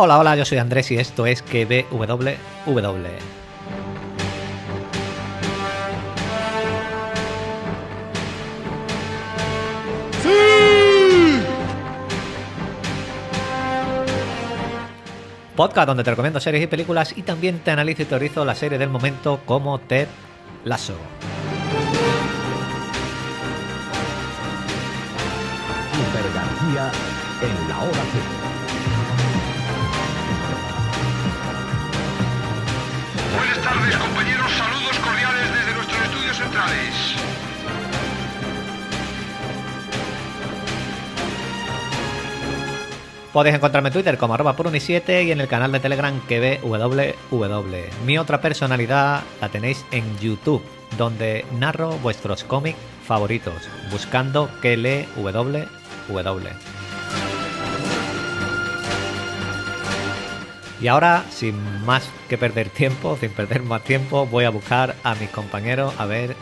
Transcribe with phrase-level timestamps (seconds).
[0.00, 3.08] Hola, hola, yo soy Andrés y esto es KBWW.
[15.56, 18.78] Podcast donde te recomiendo series y películas y también te analizo y teorizo la serie
[18.78, 20.06] del momento como Ted
[20.62, 20.94] Lasso.
[25.92, 26.92] Super García
[27.42, 28.47] en la hora cero.
[33.68, 34.50] Tardes, compañeros.
[34.52, 36.94] Saludos cordiales desde nuestros estudios centrales.
[43.32, 47.76] Podéis encontrarme en Twitter como arroba puruni7 y en el canal de Telegram que www.
[48.06, 50.62] Mi otra personalidad la tenéis en YouTube,
[50.96, 56.77] donde narro vuestros cómics favoritos, buscando que lee www.
[60.80, 65.14] Y ahora, sin más que perder tiempo, sin perder más tiempo, voy a buscar a
[65.16, 66.36] mis compañeros a ver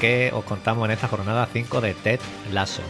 [0.00, 2.20] qué os contamos en esta jornada 5 de Ted
[2.52, 2.82] Lasso.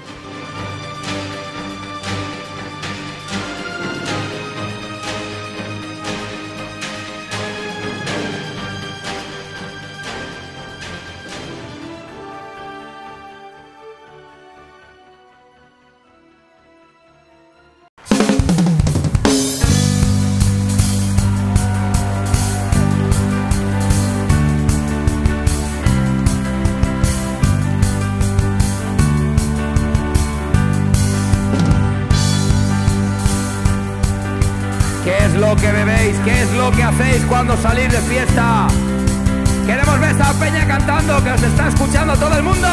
[36.55, 38.66] Lo que hacéis cuando salís de fiesta?
[39.66, 42.69] Queremos ver esta peña cantando que os está escuchando todo el mundo.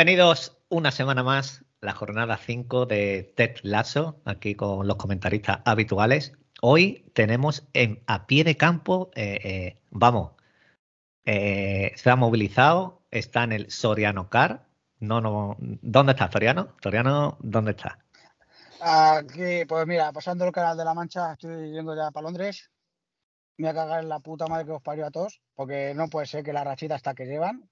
[0.00, 6.32] Bienvenidos una semana más, la jornada 5 de Ted Lasso, aquí con los comentaristas habituales.
[6.62, 10.32] Hoy tenemos en, a pie de campo, eh, eh, vamos,
[11.26, 14.64] eh, se ha movilizado, está en el Soriano Car.
[15.00, 16.74] No, no, ¿dónde está Soriano?
[16.82, 17.98] Soriano, ¿dónde está?
[18.80, 22.70] Aquí, pues mira, pasando el canal de la Mancha, estoy yendo ya para Londres.
[23.58, 26.08] Me voy a cagar en la puta madre que os parió a todos, porque no
[26.08, 27.69] puede ser que la rachita hasta que llevan.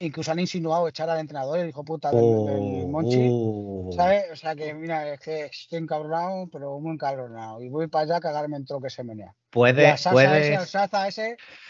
[0.00, 3.28] Incluso han insinuado echar al entrenador, el hijo puta del, del Monchi.
[3.32, 3.90] Oh.
[3.92, 4.26] ¿Sabes?
[4.30, 7.60] O sea que, mira, es que estoy encabronado, pero muy encabronado.
[7.60, 9.34] Y voy para allá a cagarme en todo lo que se menea.
[9.34, 9.88] Y Puede,
[10.30, 11.08] al ese, Saza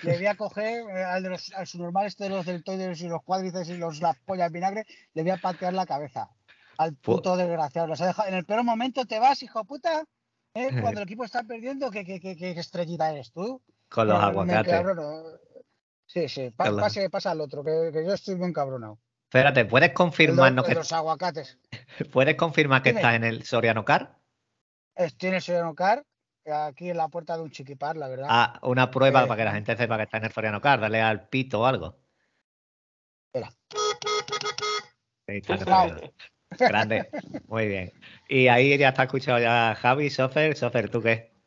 [0.03, 3.09] le voy a coger eh, al, de los, al subnormal este de los deltoides y
[3.09, 4.85] los cuádriceps y los las pollas vinagre,
[5.15, 6.29] le voy a patear la cabeza.
[6.77, 7.87] Al Pu- puto desgraciado.
[7.89, 10.05] Los ha dejado- En el peor momento te vas, hijo puta.
[10.53, 10.69] ¿eh?
[10.83, 13.63] Cuando el equipo está perdiendo, ¿qué, qué, qué, qué estrellita eres tú?
[13.91, 14.75] con los Eh, aguacates.
[16.09, 16.51] Sí, sí.
[16.51, 16.79] pa- Claro.
[16.79, 18.99] pase, pasa al otro, que, que yo estoy muy encabronado.
[19.25, 21.59] Espérate, ¿puedes El, confirmarnos que, los aguacates.
[22.13, 24.19] ¿puedes confirmar que estás en el Soriano Car?
[24.97, 26.03] Es- Tiene Soriano Car,
[26.51, 28.27] aquí en la puerta de un chiquipar, la verdad.
[28.31, 30.81] Ah, una prueba Eh, para que la gente sepa que está en el Soriano Car,
[30.81, 31.99] dale al pito o algo.
[33.33, 33.51] Espera.
[35.29, 35.59] Sí, en el.
[35.59, 36.01] Soriano.
[36.59, 37.11] Grande,
[37.49, 37.93] muy bien.
[38.27, 40.57] Y ahí ya está escuchado ya Javi, Sofer.
[40.57, 41.38] Sofer, ¿tú qué?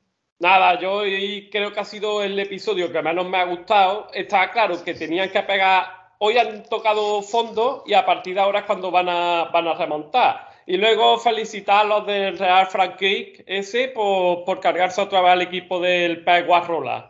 [0.41, 4.07] Nada, yo hoy creo que ha sido el episodio que menos me ha gustado.
[4.11, 5.85] Está claro que tenían que pegar.
[6.17, 9.75] Hoy han tocado fondo y a partir de ahora es cuando van a, van a
[9.75, 10.49] remontar.
[10.65, 15.41] Y luego felicitar a los del Real Frank ese por, por cargarse otra vez al
[15.43, 17.07] equipo del Pep Guardiola.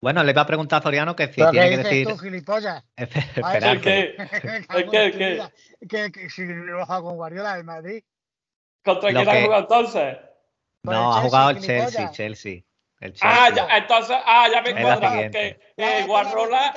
[0.00, 2.06] Bueno, le iba a preguntar a Soriano que si ¿Pero qué tiene que decir.
[2.08, 2.84] tú, gilipollas?
[3.82, 4.14] Qué?
[5.16, 5.50] vida.
[5.88, 8.04] Que, que si lo hago con Guardiola en Madrid.
[8.84, 10.16] ¿Contra quién ha que- jugado entonces?
[10.92, 12.16] No, el ha jugado el Chelsea, Chelsea, gilipollas.
[12.16, 12.52] Chelsea.
[13.00, 13.66] El Ah, Chelsea.
[13.68, 14.72] ya, entonces, ah, ya me
[15.08, 15.38] siguiente.
[15.76, 16.74] Que, Lávate eh, la Guardiola.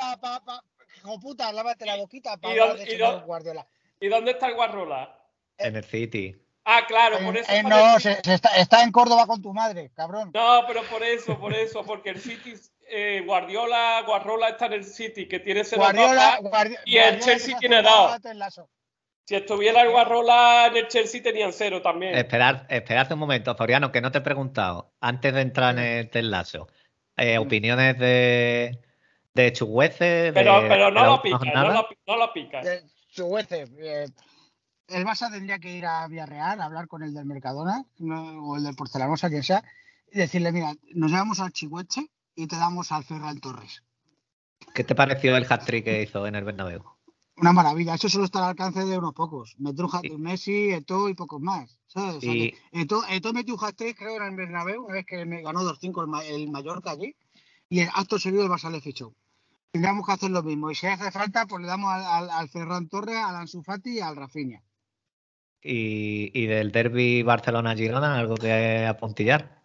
[0.98, 2.58] Hijo puta, lávate la boquita para ¿Y
[2.94, 3.68] y Guardiola.
[4.00, 5.20] ¿Y dónde está el Guardiola?
[5.58, 6.36] En el City.
[6.66, 7.50] Ah, claro, por eso.
[7.52, 10.32] eh, no, el- se, se está, está en Córdoba con tu madre, cabrón.
[10.34, 12.54] No, pero por eso, por eso, porque el City,
[12.90, 16.40] eh, Guardiola, Guardiola está en el City, que tiene cero Guardiola.
[16.42, 18.62] Guardi- y el Guardiola Chelsea se tiene hace
[19.28, 22.16] Si estuviera el Guardiola en el Chelsea tenían cero también.
[22.16, 26.10] Esperad, esperad un momento, Soriano, que no te he preguntado, antes de entrar en el
[26.10, 26.70] telazo,
[27.18, 28.80] eh, opiniones de,
[29.34, 32.62] de Chugueces, pero, de, pero de no la lo pica, no lo, no lo pica.
[32.62, 34.06] Eh, Chuguece, eh,
[34.88, 38.56] el Barça tendría que ir a Villarreal a hablar con el del Mercadona no- o
[38.56, 39.62] el del Porcelanosa, quien sea,
[40.10, 43.84] y decirle, mira, nos llevamos al Chihueche y te damos al Ferran Torres.
[44.74, 46.97] ¿Qué te pareció el hat-trick que hizo en el Bernabéu?
[47.40, 49.56] Una maravilla, eso solo está al alcance de unos pocos.
[49.60, 51.78] Metió un hat-trick Messi, Eto'o y pocos más.
[51.86, 52.16] ¿sabes?
[52.16, 55.06] O sea Y- que Eto'o, Eto'o metió un hat-trick, creo, en el Bernabéu, una vez
[55.06, 57.16] que me ganó 2-5 el, Ma- el Mallorca allí,
[57.70, 59.14] y el acto seguido el Barça le fichó.
[59.72, 62.50] Tendríamos que hacer lo mismo, y si hace falta, pues le damos al, al- al
[62.50, 64.64] Ferran Torres, al Ansu Fati y al Rafinha.
[65.62, 69.57] Y, y del derby Barcelona-Girona, algo que apuntillar.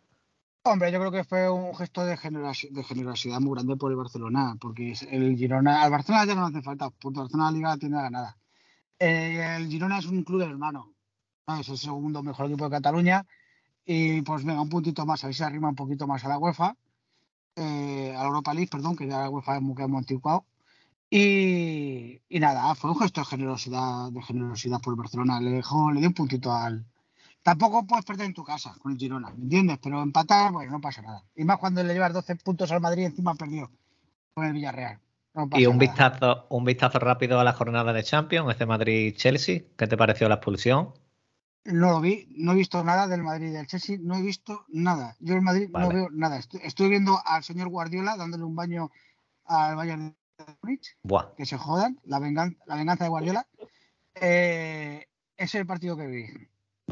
[0.64, 3.96] Hombre, yo creo que fue un gesto de, generosi- de generosidad muy grande por el
[3.96, 7.76] Barcelona, porque el Girona, al Barcelona ya no hace falta, porque el Barcelona la liga
[7.78, 8.38] tiene ganada.
[8.98, 10.94] Eh, el Girona es un club hermano,
[11.58, 13.26] es el segundo mejor equipo de Cataluña,
[13.84, 16.38] y pues venga, un puntito más, a ver si arrima un poquito más a la
[16.38, 16.76] UEFA,
[17.56, 20.46] eh, a la Europa League, perdón, que ya la UEFA es muy anticuado.
[21.10, 25.92] Y, y nada, fue un gesto de generosidad, de generosidad por el Barcelona, le dejó,
[25.92, 26.86] le dio un puntito al,
[27.42, 29.78] Tampoco puedes perder en tu casa con el Girona, ¿me entiendes?
[29.82, 31.24] Pero empatar, bueno, no pasa nada.
[31.34, 33.70] Y más cuando le llevas 12 puntos al Madrid, encima perdió
[34.34, 35.00] con el Villarreal.
[35.34, 35.88] No Y un nada.
[35.88, 39.62] vistazo, un vistazo rápido a la jornada de Champions, este Madrid-Chelsea.
[39.76, 40.92] ¿Qué te pareció la expulsión?
[41.64, 44.64] No lo vi, no he visto nada del Madrid y del Chelsea, no he visto
[44.68, 45.16] nada.
[45.20, 46.36] Yo el Madrid no veo nada.
[46.38, 48.90] Estoy, estoy viendo al señor Guardiola dándole un baño
[49.46, 53.46] al Bayern de Múnich, Buah, que se jodan, la, vengan- la venganza de Guardiola.
[54.14, 55.06] Eh,
[55.36, 56.24] ese es el partido que vi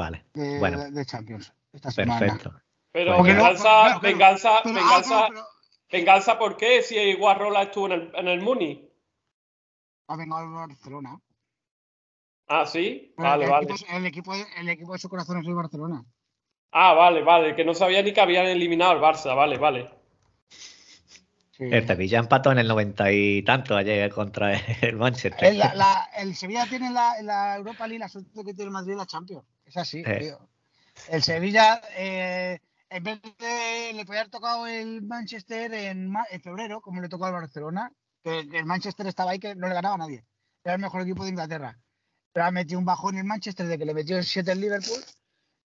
[0.01, 0.25] vale.
[0.35, 0.91] de, Bueno.
[0.91, 2.19] de Champions esta semana.
[2.21, 2.53] Perfecto.
[2.93, 5.47] Pero no- venganza, pero- venganza, Pero, ah, venganza, pero
[5.93, 6.83] venganza, ¿por qué?
[6.83, 8.89] Si Guardiola estuvo en el, en el Muni.
[10.09, 11.21] ha vengado al Barcelona.
[12.49, 13.15] Ah, sí.
[13.17, 13.67] Vale, el, vale.
[13.67, 16.05] Equipo, el, equipo, de- el equipo de su corazón es el Barcelona.
[16.73, 17.55] Ah, vale, vale.
[17.55, 19.37] Que no sabía ni que habían eliminado al Barça.
[19.37, 19.89] Vale, vale.
[21.53, 21.65] Sí.
[21.71, 25.45] El Sevilla empató en el noventa y tanto ayer contra el Manchester.
[25.45, 28.71] El, la- la- el Sevilla tiene la, la Europa League la suerte que tiene el
[28.71, 29.45] Madrid la Champions.
[29.71, 30.19] Es así, Eh.
[30.19, 30.49] tío.
[31.09, 32.59] El Sevilla, eh,
[32.91, 37.27] en vez de le podía haber tocado el Manchester en, en febrero, como le tocó
[37.27, 40.25] al Barcelona, que, que el Manchester estaba ahí que no le ganaba a nadie.
[40.65, 41.79] Era el mejor equipo de Inglaterra.
[42.33, 44.99] Pero ha metido un bajón en el Manchester de que le metió 7 el Liverpool.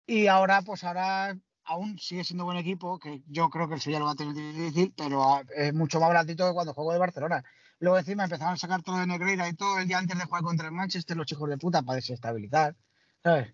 [0.05, 3.99] Y ahora, pues ahora aún sigue siendo buen equipo, que yo creo que el Sevilla
[3.99, 6.99] lo va a tener difícil, pero ah, es mucho más blandito que cuando jugó de
[6.99, 7.43] Barcelona.
[7.79, 10.43] Luego encima empezaron a sacar todo de Negreira y todo el día antes de jugar
[10.43, 12.75] contra el Manchester, los hijos de puta, para desestabilizar.
[13.23, 13.53] ¿Sabes?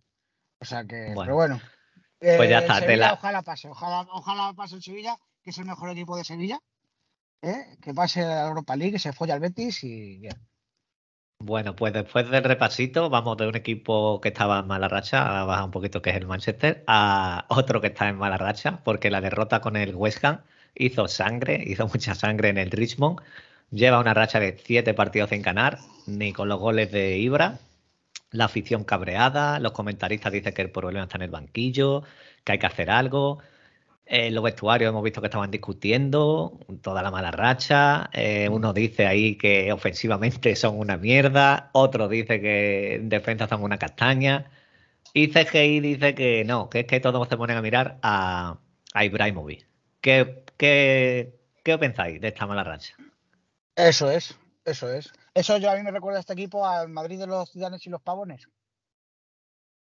[0.62, 1.22] O sea que, Bueno.
[1.24, 1.62] pero bueno.
[2.20, 5.18] Pues ya Eh, está, el te Sevilla, la- Ojalá pase, ojalá, ojalá pase el Sevilla,
[5.44, 6.60] que es el mejor equipo de Sevilla.
[7.42, 7.78] ¿eh?
[7.82, 10.36] Que pase a la Europa League, que se folla al Betis y bien.
[11.40, 15.44] Bueno, pues después del repasito, vamos de un equipo que estaba en mala racha, a
[15.46, 19.10] bajar un poquito, que es el Manchester, a otro que está en mala racha, porque
[19.10, 20.42] la derrota con el West Ham
[20.76, 23.22] hizo sangre, hizo mucha sangre en el Richmond.
[23.72, 27.58] Lleva una racha de siete partidos sin ganar, ni con los goles de Ibra.
[28.32, 32.04] La afición cabreada, los comentaristas dicen que el problema está en el banquillo,
[32.44, 33.40] que hay que hacer algo.
[34.06, 38.10] En los vestuarios hemos visto que estaban discutiendo toda la mala racha.
[38.14, 43.64] Eh, uno dice ahí que ofensivamente son una mierda, otro dice que en defensa son
[43.64, 44.52] una castaña.
[45.14, 48.60] Y CGI dice que no, que es que todos se ponen a mirar a,
[48.94, 49.68] a Ibrahimovic.
[50.02, 52.96] ¿Qué, qué, qué pensáis de esta mala racha?
[53.76, 55.12] Eso es, eso es.
[55.34, 57.90] Eso yo a mí me recuerda a este equipo al Madrid de los Ciudadanos y
[57.90, 58.48] los Pavones.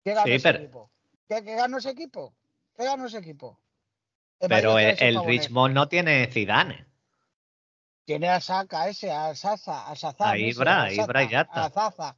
[0.04, 0.90] ¿Qué ganó Sí, ese pero- equipo?
[1.28, 2.34] ¿Qué, qué ganó ese equipo?
[2.76, 3.60] ¿Qué ganó ese equipo?
[4.40, 5.24] El Pero el, el.
[5.24, 6.86] Richmond no tiene Zidane.
[8.04, 10.28] Tiene a Saca ese, a Saza, a Sazán.
[10.30, 11.64] A Ibra, a Ibra y Saza, ya está.
[11.64, 12.16] A Zaza.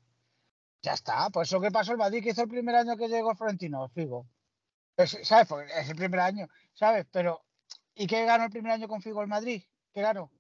[0.83, 1.31] Ya está.
[1.31, 4.27] Pues eso que pasó el Madrid que hizo el primer año que llegó Florentino, Figo.
[4.97, 5.49] Es- ¿Sabes?
[5.77, 7.07] Es el primer año, ¿sabes?
[7.11, 7.45] Pero,
[7.95, 9.63] ¿y qué ganó el primer año con Figo el Madrid?
[9.93, 10.31] ¿Qué ganó?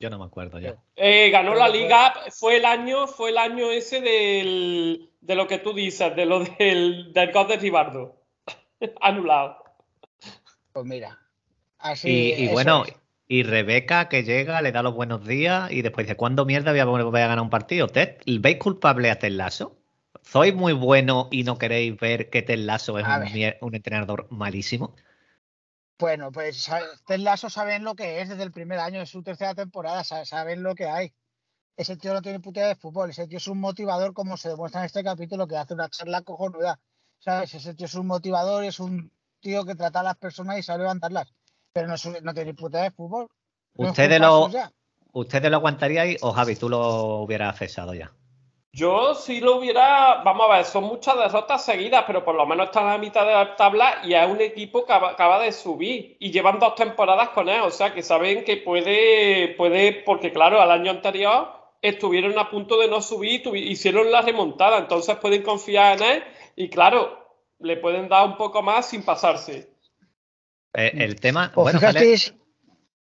[0.00, 0.76] Yo no me acuerdo ya.
[0.96, 5.58] Eh, ganó la liga, fue el año, fue el año ese del, de lo que
[5.58, 8.16] tú dices, de lo del, del gol de Ribardo.
[9.02, 9.62] Anulado.
[10.72, 11.18] Pues mira.
[11.78, 12.32] Así.
[12.34, 12.94] Y, bueno, es.
[13.28, 16.80] y Rebeca que llega, le da los buenos días y después dice, ¿cuándo mierda voy
[17.20, 17.86] a ganar un partido?
[17.86, 19.76] ¿Ted, ¿Veis culpable a Ted Lasso?
[20.22, 23.06] ¿Sois muy bueno y no queréis ver que Ted Lasso es
[23.60, 24.94] un entrenador malísimo?
[26.00, 26.68] Bueno, pues
[27.06, 30.24] Ted Lasso saben lo que es desde el primer año de su tercera temporada, sa-
[30.24, 31.12] saben lo que hay.
[31.76, 34.80] Ese tío no tiene puta de fútbol, ese tío es un motivador, como se demuestra
[34.80, 36.80] en este capítulo, que hace una charla cojonuda.
[37.18, 37.54] ¿Sabes?
[37.54, 40.80] Ese tío es un motivador, es un tío que trata a las personas y sabe
[40.80, 41.32] levantarlas.
[41.72, 43.28] Pero no, no tiene puta de fútbol.
[43.74, 44.50] No es ¿Ustedes lo.
[45.12, 48.12] ¿Ustedes lo aguantaríais o Javi, tú lo hubieras cesado ya?
[48.72, 52.66] Yo si lo hubiera, vamos a ver, son muchas derrotas seguidas, pero por lo menos
[52.66, 56.16] está en la mitad de la tabla y es un equipo que acaba, de subir
[56.20, 60.60] y llevan dos temporadas con él, o sea que saben que puede, puede, porque claro,
[60.60, 61.48] al año anterior
[61.82, 66.24] estuvieron a punto de no subir, hicieron la remontada, entonces pueden confiar en él
[66.54, 67.26] y claro,
[67.58, 69.68] le pueden dar un poco más sin pasarse.
[70.74, 72.30] Eh, el tema, ¿Os bueno, sí, sí,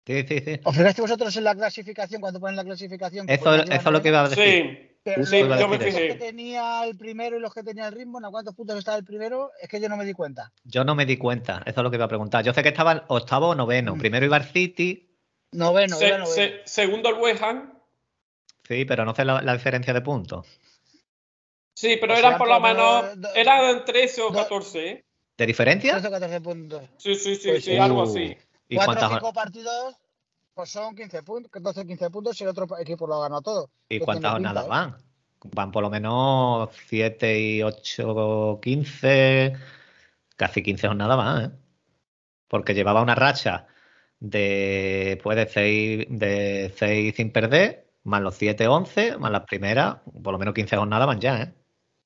[0.07, 0.61] sí.
[0.65, 3.29] os fijasteis vosotros en la clasificación, cuando ponen la clasificación?
[3.29, 4.45] Eso, ponen eso es lo que iba a decir.
[4.45, 8.55] Sí, Sí, los, que tenía el primero y los que tenía el ritmo, ¿a cuántos
[8.55, 9.51] puntos estaba el primero?
[9.61, 10.53] Es que yo no me di cuenta.
[10.65, 12.45] Yo no me di cuenta, eso es lo que iba a preguntar.
[12.45, 13.95] Yo sé que estaban octavo o noveno.
[13.95, 13.99] Mm.
[13.99, 15.05] Primero iba el City,
[15.53, 16.27] Noveno, Se- noveno.
[16.27, 17.73] se- segundo el West Ham.
[18.65, 20.47] sí, pero no sé la, la diferencia de puntos.
[21.75, 25.05] Sí, pero O eran sea, por lo menos, do- eran 13 o do- 14, ¿eh?
[25.39, 25.93] ¿De diferencia?
[25.93, 26.83] 13 o 14 puntos.
[26.99, 27.77] Sí, sí, sí, Pues sí, sí.
[27.79, 28.37] algo así.
[28.69, 29.95] ¿Y 4 o cuántas, 5 partidos,
[30.59, 33.71] pues son 15 puntos, 12 15 puntos y el otro equipo lo ha ganado todo.
[33.89, 34.81] ¿y cuántas jornadas pinta, ¿eh?
[34.81, 34.97] van?
[35.55, 39.53] Van por lo menos 7 y 8, 15,
[40.35, 41.51] casi 15 jornadas van, ¿eh?
[42.49, 43.69] Porque llevaba una racha
[44.19, 49.99] de, pues de 6 de seis sin perder, más los 7, 11, más las primeras,
[50.25, 51.55] por lo menos 15 jornadas van ya, ¿eh?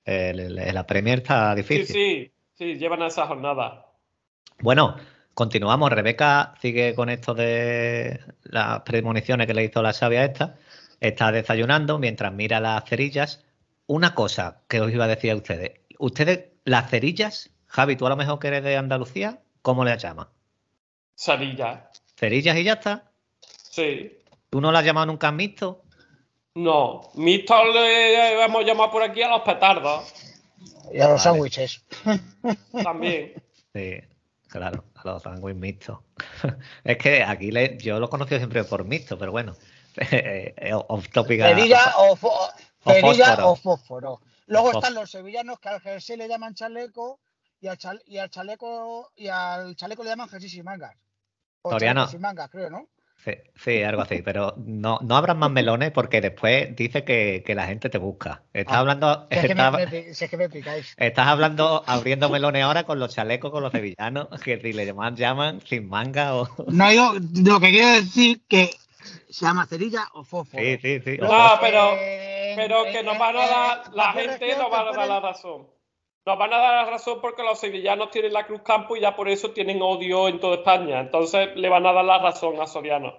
[0.04, 1.86] El- el- la Premier está Sí, difícil.
[1.86, 3.86] sí, sí, llevan a esa jornada.
[4.60, 4.94] Bueno,
[5.34, 5.90] continuamos.
[5.90, 10.56] Rebeca sigue con esto de las premoniciones que le hizo la sabia esta.
[11.00, 13.44] Está desayunando mientras mira las cerillas.
[13.86, 15.80] Una cosa que os iba a decir a ustedes.
[15.98, 20.28] Ustedes, las cerillas, Javi, tú a lo mejor que eres de Andalucía, ¿cómo le llamas?
[21.14, 21.90] Sarilla.
[22.16, 23.10] ¿Cerillas y ya está?
[23.40, 24.18] Sí.
[24.50, 25.82] ¿Tú no las has llamado nunca mixto?
[26.54, 30.12] No, mixto le hemos llamado por aquí a los petardos
[30.92, 31.18] Y a los Vale.
[31.18, 31.84] sándwiches.
[32.82, 33.32] también.
[33.74, 34.00] Sí,
[34.52, 35.98] claro, a los sándwiches mixtos.
[36.84, 39.56] es que aquí le- yo lo he conocido siempre por mixto, pero bueno.
[39.96, 43.50] eh, off topic a- Cerilla o, o fósforo.
[43.50, 44.20] o fósforo.
[44.46, 47.20] Luego O están los sevillanos que al jersey le llaman chaleco
[47.60, 50.94] y al, chal- y al chaleco y al chaleco le llaman jersey sin mangas.
[51.62, 52.88] O chaleco sin mangas, creo, ¿no?
[53.24, 57.54] Sí, sí, algo así, pero no, no abras más melones porque después dice que, que
[57.54, 58.42] la gente te busca.
[58.52, 60.94] Estás Ah, hablando, Si es, que me, estás, me pi- si es que me picáis.
[60.96, 65.14] estás hablando, abriendo melones ahora con los chalecos, con los sevillanos, que si le llaman,
[65.14, 66.48] llaman sin manga o.
[66.66, 67.14] No, yo
[67.44, 68.70] lo que quiero decir que
[69.30, 70.60] se llama cerilla o fósforo.
[70.62, 71.16] Sí, sí, sí.
[71.18, 71.28] No,
[71.60, 74.92] pero- eh, Pero que nos eh, van a eh, dar, la gente nos va a
[74.92, 75.68] dar la razón.
[76.24, 79.16] Nos van a dar la razón porque los sevillanos tienen la Cruz Campo y ya
[79.16, 81.00] por eso tienen odio en toda España.
[81.00, 83.12] Entonces le van a dar la razón a Soriano.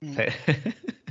[0.00, 0.14] Mm.
[0.16, 0.22] Sí.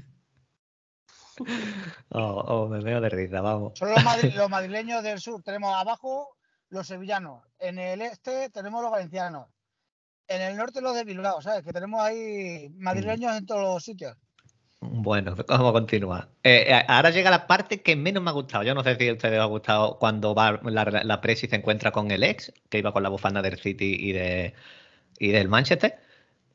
[2.13, 3.73] Oh, oh, me veo de risa, vamos.
[3.79, 5.41] Son los, madri- los madrileños del sur.
[5.41, 6.35] Tenemos abajo
[6.69, 7.43] los sevillanos.
[7.57, 9.47] En el este tenemos los valencianos.
[10.27, 11.63] En el norte los de Bilbao, ¿sabes?
[11.63, 14.15] Que tenemos ahí madrileños en todos los sitios.
[14.83, 16.29] Bueno, ¿cómo continúa?
[16.41, 18.63] Eh, eh, ahora llega la parte que menos me ha gustado.
[18.63, 21.55] Yo no sé si a ustedes os ha gustado cuando va la, la Presi se
[21.55, 24.55] encuentra con el ex, que iba con la bufanda del City y, de,
[25.19, 25.99] y del Manchester.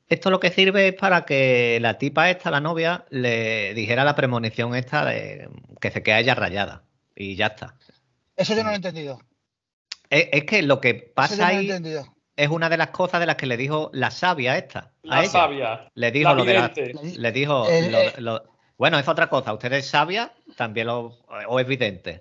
[0.09, 4.17] Esto lo que sirve es para que la tipa esta, la novia, le dijera la
[4.17, 5.49] premonición esta de
[5.81, 6.83] que se queda ella rayada.
[7.15, 7.77] Y ya está.
[8.35, 9.21] Eso yo no lo he entendido.
[10.11, 12.16] Es, es que lo que Eso yo pasa no lo he ahí entendido.
[12.37, 14.79] Es una de las cosas de las que le dijo la sabia esta.
[14.79, 15.31] a La ella.
[15.31, 15.91] sabia.
[15.95, 16.73] Le dijo La lo de la,
[17.17, 18.13] le dijo Eh, lo- eh.
[18.19, 18.43] lo-
[18.79, 19.55] bueno, es otra cosa.
[19.55, 21.17] Usted es sabia, también lo
[21.49, 22.21] o evidente,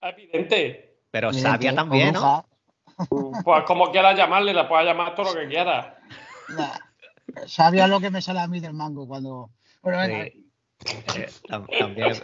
[0.00, 0.98] Evidente.
[1.10, 2.44] pero Evidente, sabia también, ¿no?
[2.98, 3.42] bruja.
[3.44, 5.88] Pues como quieras llamarle, le puedes llamar todo lo que quieras.
[6.56, 6.78] Nah.
[7.46, 9.50] Sabía lo que me sale a mí del mango cuando.
[9.82, 10.24] Bueno, venga.
[10.24, 10.46] Sí.
[11.20, 12.14] Eh, tam- también.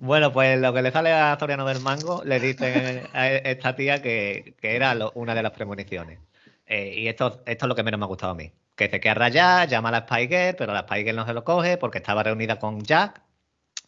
[0.00, 4.02] Bueno, pues lo que le sale a Soriano del Mango, le dicen a esta tía
[4.02, 6.18] que, era una de las premoniciones.
[6.66, 8.52] Eh, y esto, es lo que menos me ha gustado a mí.
[8.76, 11.34] Que se queda rayada, llama a la Spy Girl, pero la Spy Girl no se
[11.34, 13.22] lo coge porque estaba reunida con Jack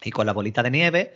[0.05, 1.15] y con la bolita de nieve.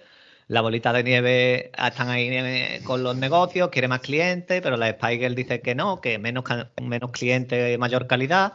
[0.49, 4.90] La bolita de nieve están ahí eh, con los negocios, quiere más clientes, pero la
[4.90, 6.45] Spy Girl dice que no, que menos,
[6.83, 8.54] menos clientes, mayor calidad.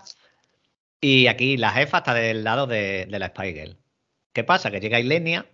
[1.00, 3.78] Y aquí la jefa está del lado de, de la Spy Girl.
[4.34, 4.72] ¿Qué pasa?
[4.72, 5.46] Que llega Ilenia.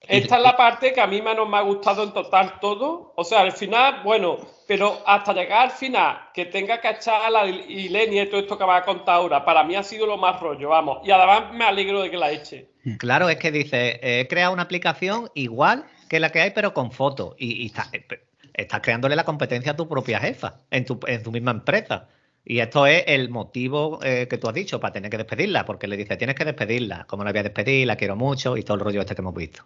[0.00, 3.12] Esta es la parte que a mí menos me ha gustado en total todo.
[3.16, 4.38] O sea, al final, bueno,
[4.68, 8.56] pero hasta llegar al final, que tenga que echar a la Ilenia y todo esto
[8.56, 10.98] que va a contar ahora, para mí ha sido lo más rollo, vamos.
[11.04, 12.68] Y además me alegro de que la eche.
[12.98, 16.72] Claro, es que dice, eh, he creado una aplicación igual que la que hay, pero
[16.72, 17.34] con fotos.
[17.38, 18.06] Y, y está- eh,
[18.54, 22.06] estás creándole la competencia a tu propia jefa en tu, en tu misma empresa.
[22.48, 25.88] Y esto es el motivo eh, que tú has dicho para tener que despedirla, porque
[25.88, 27.04] le dice, tienes que despedirla.
[27.08, 27.88] ¿Cómo la voy a despedir?
[27.88, 29.64] La quiero mucho y todo el rollo este que hemos visto.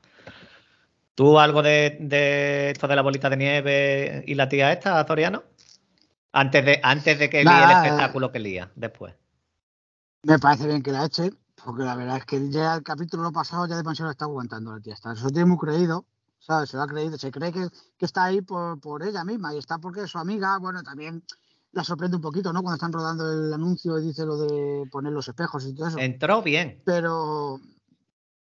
[1.14, 5.42] ¿Tú algo de, de esto de la bolita de nieve y la tía esta, Azoriano?
[6.32, 9.14] Antes de, antes de que el espectáculo que lía, después.
[10.22, 11.32] Me parece bien que la eche,
[11.62, 14.94] porque la verdad es que ya el capítulo pasado ya demasiado está aguantando la tía.
[14.94, 16.06] Está, eso tiene muy creído,
[16.38, 16.70] ¿sabes?
[16.70, 17.68] Se lo ha creído, se cree que,
[17.98, 20.56] que está ahí por, por ella misma y está porque es su amiga.
[20.58, 21.22] Bueno, también
[21.72, 22.62] la sorprende un poquito, ¿no?
[22.62, 25.98] Cuando están rodando el anuncio y dice lo de poner los espejos y todo eso.
[25.98, 27.60] Entró bien, Pero.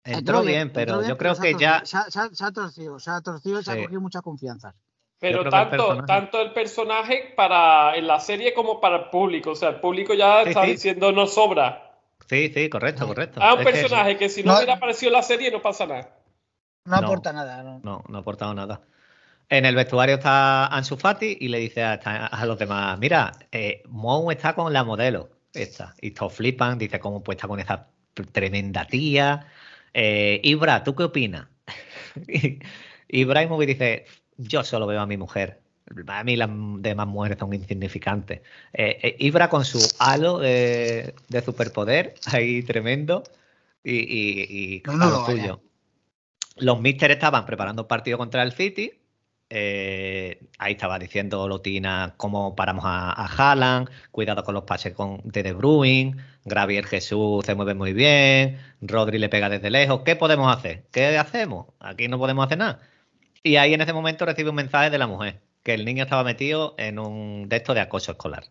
[0.04, 1.86] entró bien, pero entró bien, yo creo que ya...
[1.86, 4.22] Se ha, se ha- se ha torcido, se ha torcido y se ha cogido mucha
[4.22, 4.74] confianza.
[5.20, 9.52] Pero el tanto, personaje- tanto el personaje para en la serie como para el público.
[9.52, 10.72] O sea, el público ya Sí, está sí.
[10.72, 11.98] diciendo no sobra.
[12.30, 13.40] Sí, sí, correcto, correcto.
[13.44, 14.58] Ah, un Es que- personaje que si no, No.
[14.60, 16.16] hubiera aparecido en la serie no pasa nada.
[16.86, 17.08] No, No.
[17.08, 17.82] aporta nada, ¿no?
[17.84, 18.79] No, no ha aportado nada.
[19.50, 23.81] En el vestuario está Ansu Fati y le dice a, a los demás, mira, eh,
[23.88, 25.96] Mou está con la modelo esta.
[26.01, 27.88] Y todos flipan, dice, ¿cómo puede estar con esa
[28.31, 29.48] tremenda tía?
[29.94, 31.48] Eh, Ibra, ¿tú qué opinas?
[32.27, 32.59] y
[33.07, 34.05] Ibrahimovic dice,
[34.38, 35.62] yo solo veo a mi mujer.
[36.07, 38.42] A mí las demás mujeres son insignificantes.
[38.74, 43.24] Eh, eh, Ibra con su halo de, de superpoder, ahí tremendo,
[43.83, 45.62] y, y, y No, a no lo suyo.
[46.57, 48.99] Los Mister estaban preparando un partido contra el City.
[49.50, 55.22] Eh, ahí estaba diciendo Lotina cómo paramos a, a Haaland, cuidado con los pases con,
[55.24, 60.01] de De Bruyne, Gravier Jesús se mueve muy bien, Rodri le pega desde lejos.
[60.05, 60.85] ¿Qué podemos hacer?
[60.92, 61.68] ¿Qué hacemos?
[61.79, 62.79] Aquí no podemos hacer nada.
[63.44, 66.24] Y ahí en ese momento recibe un mensaje de la mujer, que el niño estaba
[66.24, 68.46] metido en un de estos de acoso escolar.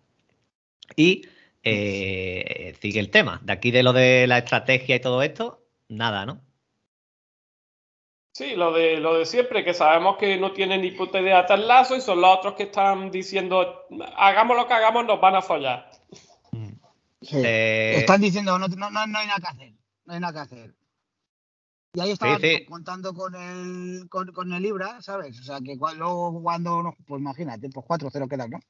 [0.97, 1.27] Y
[1.63, 3.41] eh, sigue el tema.
[3.45, 6.48] De aquí de lo de la estrategia y todo esto, nada, ¿no?
[8.39, 11.57] Sí, lo de, lo de siempre, que sabemos que no tienen ni puta idea de
[11.57, 15.43] lazo y son los otros que están diciendo, hagamos lo que hagamos, nos van a
[15.43, 15.91] follar.
[17.21, 17.37] Sí.
[17.45, 19.73] Eh, Están diciendo, no, no, no, no hay nada que hacer.
[20.05, 20.75] No hay nada que hacer.
[21.95, 22.65] Y ahí estaban sí.
[22.65, 25.41] contando con el, con, con el Libra, ¿sabes?
[25.41, 28.61] O sea, que luego cuando, pues imagínate, pues 4-0 quedan, ¿no?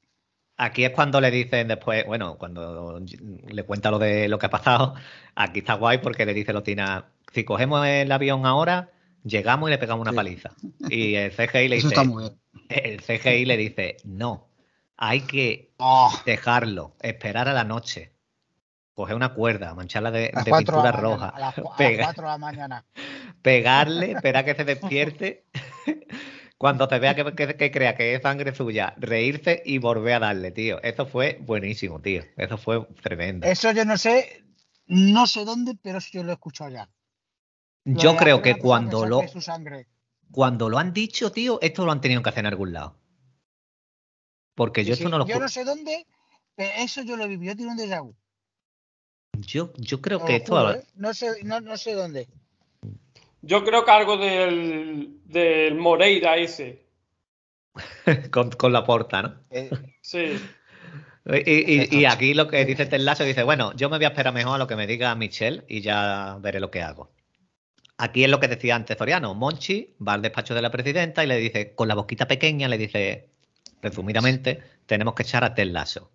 [0.57, 4.51] Aquí es cuando le dicen después, bueno, cuando le cuenta lo de lo que ha
[4.51, 4.95] pasado,
[5.35, 8.93] aquí está guay porque le dice Lotina, si cogemos el avión ahora,
[9.25, 10.17] llegamos y le pegamos una Sí.
[10.17, 10.51] paliza.
[10.89, 12.41] Y el CGI le Eso dice, está muy bien.
[12.69, 14.49] el CGI le dice, no,
[14.97, 18.13] hay que Oh, dejarlo, esperar a la noche,
[18.95, 21.55] coger una cuerda, mancharla de, a las de 4 pintura de roja, mañana, a las,
[21.55, 22.85] cu- a las pega- 4 de la mañana.
[23.43, 25.45] pegarle, esperar que se despierte.
[26.59, 30.19] Cuando te vea que, que- que crea que es sangre suya, reírse y volver a
[30.19, 30.83] darle, tío.
[30.83, 32.25] Eso fue buenísimo, tío.
[32.37, 33.47] Eso fue tremendo.
[33.47, 34.43] Eso yo no sé,
[34.89, 36.91] no sé dónde, pero sí yo lo he escuchado ya.
[37.95, 39.87] Yo creo que cuando lo, saque su sangre.
[40.31, 42.97] cuando lo han dicho, tío, esto lo han tenido que hacer en algún lado.
[44.55, 46.07] Porque yo Sí, esto no lo yo no sé dónde,
[46.55, 48.15] pero eso yo lo he vivido, yo tengo un déjà vu.
[49.39, 50.85] yo, yo creo que esto juro, ¿eh?
[50.97, 52.29] no, sé, no, no sé dónde.
[53.41, 56.85] Yo creo que algo del, del Moreira ese.
[58.33, 59.35] con, con la porta, ¿no?
[59.51, 59.71] Eh,
[60.03, 60.39] Sí.
[61.27, 64.09] Y, y- y aquí lo que dice Ted Lasso dice, bueno, yo me voy a
[64.09, 67.11] esperar mejor a lo que me diga Michelle y ya veré lo que hago.
[67.99, 69.35] Aquí es lo que decía antes Zoriano.
[69.35, 72.79] Monchi va al despacho de la presidenta y le dice, con la boquita pequeña, le
[72.79, 73.29] dice,
[73.83, 76.11] resumidamente, tenemos que echar a Ted Lasso.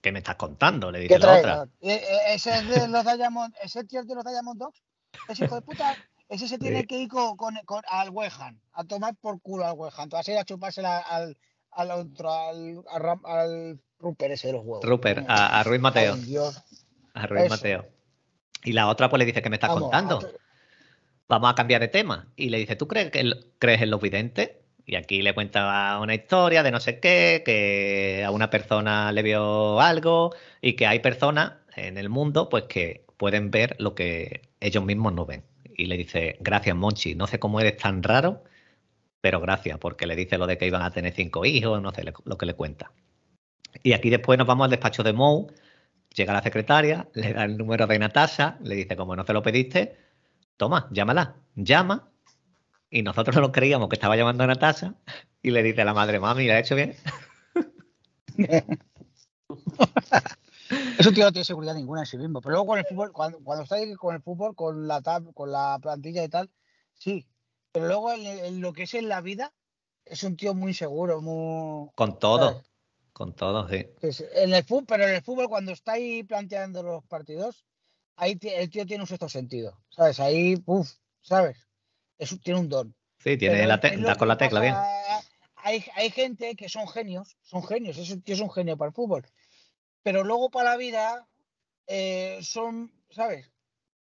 [0.00, 0.90] ¿Qué me estás contando?
[0.92, 1.64] Le dice ¿Qué la otra.
[1.80, 4.82] Eh, eh, Ese es de los Diamond, ese tío de los Diamond Dogs,
[5.28, 5.96] ese hijo de puta,
[6.28, 6.86] ese se tiene Sí.
[6.86, 10.38] que ir con, con, con- al Wehan, a tomar por culo al Wehan, a ir
[10.38, 11.36] a chupársela al,
[11.72, 12.84] al otro, al,
[13.24, 14.84] al, Rupert ese de los huevos.
[14.84, 16.14] Rupert, a, a Ruiz Mateo.
[16.14, 16.62] Ay, Dios.
[17.14, 17.54] A Ruiz eso.
[17.54, 17.86] Mateo.
[18.62, 20.20] Y la otra pues le dice, ¿qué me estás Vamos, contando?
[21.34, 22.28] Vamos a cambiar de tema.
[22.36, 24.52] Y le dice, ¿tú crees, que crees en los videntes?
[24.86, 29.22] Y aquí le cuenta una historia de no sé qué, que a una persona le
[29.24, 34.42] vio algo y que hay personas en el mundo pues que pueden ver lo que
[34.60, 35.42] ellos mismos no ven.
[35.76, 38.44] Y le dice, gracias Monchi, no sé cómo eres tan raro,
[39.20, 42.04] pero gracias, porque le dice lo de que iban a tener cinco hijos, no sé
[42.24, 42.92] lo que le cuenta.
[43.82, 45.46] Y aquí después nos vamos al despacho de Moe,
[46.14, 49.42] llega la secretaria, le da el número de Natasha, le dice, como no te lo
[49.42, 50.03] pediste,
[50.56, 52.10] toma, llámala, llama.
[52.90, 54.94] Y nosotros no nos creíamos que estaba llamando a Natasha
[55.42, 56.94] y le dice a la madre, mami, ¿la he hecho bien?
[60.98, 62.40] Eso tío no tiene seguridad ninguna en sí mismo.
[62.40, 65.32] Pero luego con el fútbol, cuando, cuando está ahí con el fútbol, con la tab,
[65.34, 66.50] con la plantilla y tal,
[66.94, 67.26] sí.
[67.72, 69.52] Pero luego en, en lo que es en la vida,
[70.04, 71.90] es un tío muy seguro, muy.
[71.94, 72.70] Con todo, ¿sabes?
[73.12, 73.86] con todo, sí.
[74.34, 77.64] En el fútbol, pero en el fútbol, cuando está ahí planteando los partidos,
[78.16, 79.78] ahí el tío tiene un sexto sentido.
[79.90, 80.20] ¿Sabes?
[80.20, 81.56] Ahí, uff, ¿sabes?
[82.18, 82.94] Es tiene un don.
[83.18, 84.74] Sí, tiene la da con la tecla bien.
[85.56, 88.94] Hay, hay gente que son genios, son genios, ese tío es un genio para el
[88.94, 89.24] fútbol.
[90.02, 91.26] Pero luego para la vida
[91.86, 93.50] eh, son, ¿sabes?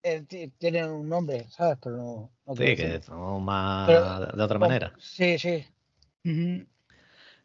[0.02, 1.78] Eh, ti- tienen un nombre, ¿sabes?
[1.82, 2.30] Pero no.
[2.46, 4.92] no Sí, que son más Pero- de otra Como- manera.
[4.98, 5.66] Sí, sí.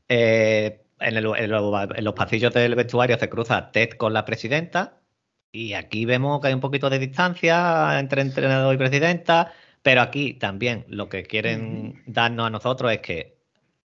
[0.10, 5.00] Eh, en, el- en los pasillos del vestuario se cruza Ted con la presidenta
[5.54, 10.34] y aquí vemos que hay un poquito de distancia entre entrenador y presidenta, pero aquí
[10.34, 13.38] también lo que quieren darnos a nosotros es que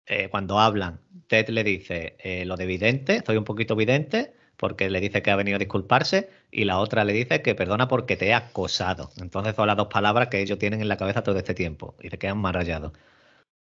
[0.07, 4.89] eh, cuando hablan, Ted le dice eh, lo de vidente, soy un poquito vidente, porque
[4.89, 8.17] le dice que ha venido a disculparse, y la otra le dice que perdona porque
[8.17, 9.11] te he acosado.
[9.17, 12.09] Entonces son las dos palabras que ellos tienen en la cabeza todo este tiempo y
[12.09, 12.93] se quedan más rayados.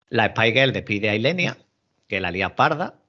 [0.08, 1.58] La Spy Girl despide a Ilenia,
[2.08, 3.00] que la lía parda.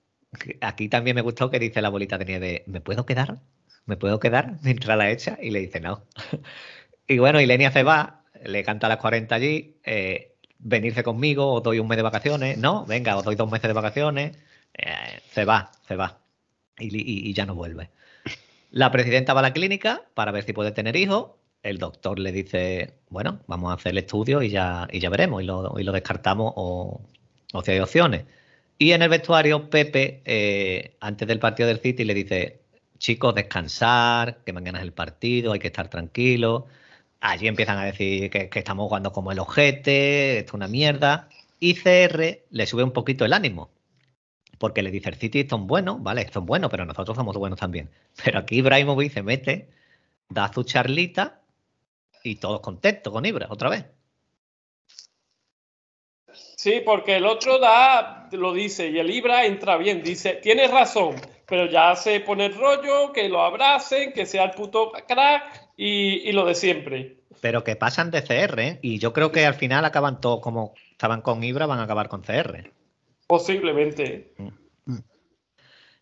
[0.62, 3.40] Aquí también me gustó que dice la bolita de nieve, ¿me puedo quedar?
[3.86, 5.38] ¿Me puedo quedar mientras la echa?
[5.42, 6.04] Y le dice no.
[7.08, 11.64] y bueno, Ilenia se va, le canta a las 40 allí, eh, venirse conmigo, os
[11.64, 12.58] doy un mes de vacaciones.
[12.58, 14.38] No, venga, os doy dos meses de vacaciones.
[14.74, 16.20] Eh, se va, se va.
[16.80, 17.90] Y, ya no vuelve.
[18.72, 21.32] La presidenta va a la clínica para ver si puede tener hijos.
[21.64, 25.42] El doctor le dice, bueno, vamos a hacer el estudio y ya, y ya veremos.
[25.42, 27.02] Y lo, lo descartamos o,
[27.54, 28.26] o si hay opciones.
[28.78, 32.65] Y en el vestuario, Pepe, eh, antes del partido del City, le dice,
[33.06, 36.64] chicos, descansar, que mañana es el partido, hay que estar tranquilos.
[37.22, 41.30] Allí empiezan a decir que, estamos jugando como el ojete, esto es una mierda.
[41.60, 43.72] Y CR le sube un poquito el ánimo.
[44.58, 47.92] Porque le dice, el City son buenos, vale, son buenos, pero nosotros somos buenos también.
[48.24, 49.70] Pero aquí Ibrahimovic se mete,
[50.30, 51.42] da su charlita
[52.24, 53.86] y todos contentos con Ibra, otra vez.
[56.66, 61.14] Sí, porque el otro da, lo dice, y el Ibra entra bien, dice, tienes razón,
[61.46, 66.28] pero ya se pone el rollo, que lo abracen, que sea el puto crack y,
[66.28, 67.18] y lo de siempre.
[67.40, 68.80] Pero que pasan de CR, ¿eh?
[68.82, 72.10] y yo creo que al final acaban todos como estaban con Ibra, van a acabar
[72.10, 72.72] con CR.
[73.28, 74.34] Posiblemente.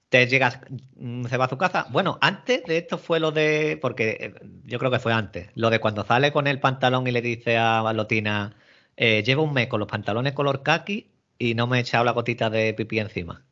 [0.07, 0.61] Te llegas,
[0.95, 1.87] mm, se va a su casa.
[1.89, 5.69] Bueno, antes de esto fue lo de, porque eh, yo creo que fue antes, lo
[5.69, 8.55] de cuando sale con el pantalón y le dice a Balotina,
[8.95, 12.11] eh, llevo un mes con los pantalones color kaki y no me he echado la
[12.11, 13.45] gotita de pipí encima.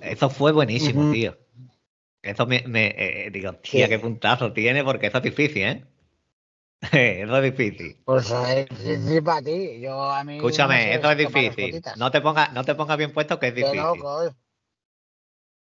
[0.00, 1.36] Eso fue buenísimo, tío.
[2.22, 5.84] Eso me, me, eh, digo, tía, qué puntazo tiene, porque eso es difícil, ¿eh?
[6.92, 7.96] eso es difícil.
[8.04, 9.80] Pues es difícil para ti.
[9.80, 10.32] Yo a mí.
[10.38, 11.82] no Escúchame, sé eso es difícil.
[11.96, 13.76] No te pongas no te pongas bien puesto que es difícil.
[13.76, 14.34] loco.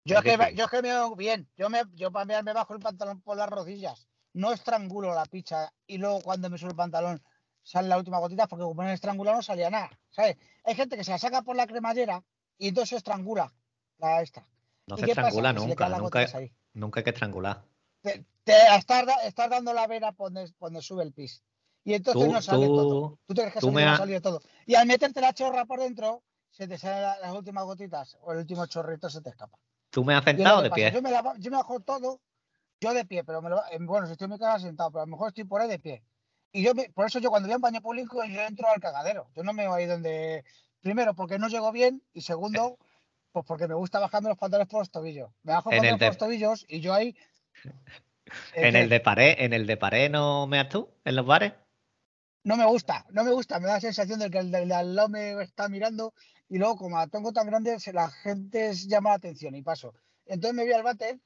[0.06, 0.58] Yo Es que, difícil.
[0.58, 1.50] yo es que me veo bien.
[1.58, 4.08] Yo, me, yo para mí me bajo el pantalón por las rodillas.
[4.34, 7.22] No estrangulo la picha y luego cuando me subo el pantalón
[7.64, 9.90] sale la última gotita porque como el estrangulado no salía nada.
[10.12, 10.38] ¿Sabes?
[10.64, 12.24] Hay gente que se la saca por la cremallera
[12.58, 13.52] y entonces se estrangula
[13.98, 14.48] la esta.
[14.88, 15.12] No ¿Y se pasa?
[15.12, 16.28] estrangula nunca, nunca,
[16.74, 17.64] nunca hay que estrangular.
[18.02, 21.42] Te, te estás, estás dando la vena por donde, por donde sube el pis.
[21.86, 23.18] Y entonces Tú- no sale todo.
[23.26, 24.42] tú- te crees que tú me no ha ha- salido todo.
[24.66, 28.32] Y al meterte la chorra por dentro, se te salen la- las últimas gotitas o
[28.34, 29.58] el último chorrito se te escapa.
[29.90, 30.92] ¿Tú me has sentado de pie?
[30.92, 32.22] Yo me, yo me bajo todo,
[32.82, 35.04] yo de pie, pero me lo, eh, bueno, si estoy en mi casa sentado, pero
[35.04, 36.04] a lo mejor estoy por ahí de pie.
[36.54, 38.80] Y yo, me- por eso yo cuando voy a un baño público, yo entro al
[38.80, 39.28] cagadero.
[39.36, 40.46] Yo no me voy ahí donde,
[40.82, 42.78] primero, porque no llego bien, y segundo,
[43.32, 45.32] pues porque me gusta bajarme los pantalones por los tobillos.
[45.42, 47.18] Me bajo pantalones por los tobillos y yo ahí...
[48.56, 51.54] En el de pared, en el de pared no meas tú, en los bares.
[52.44, 54.96] No me gusta, no me gusta, me da la sensación de que el de al
[54.96, 56.14] lado me está mirando
[56.50, 59.94] y luego como la tengo tan grande, la gente llama la atención y paso.
[60.26, 61.20] Entonces me voy al váter,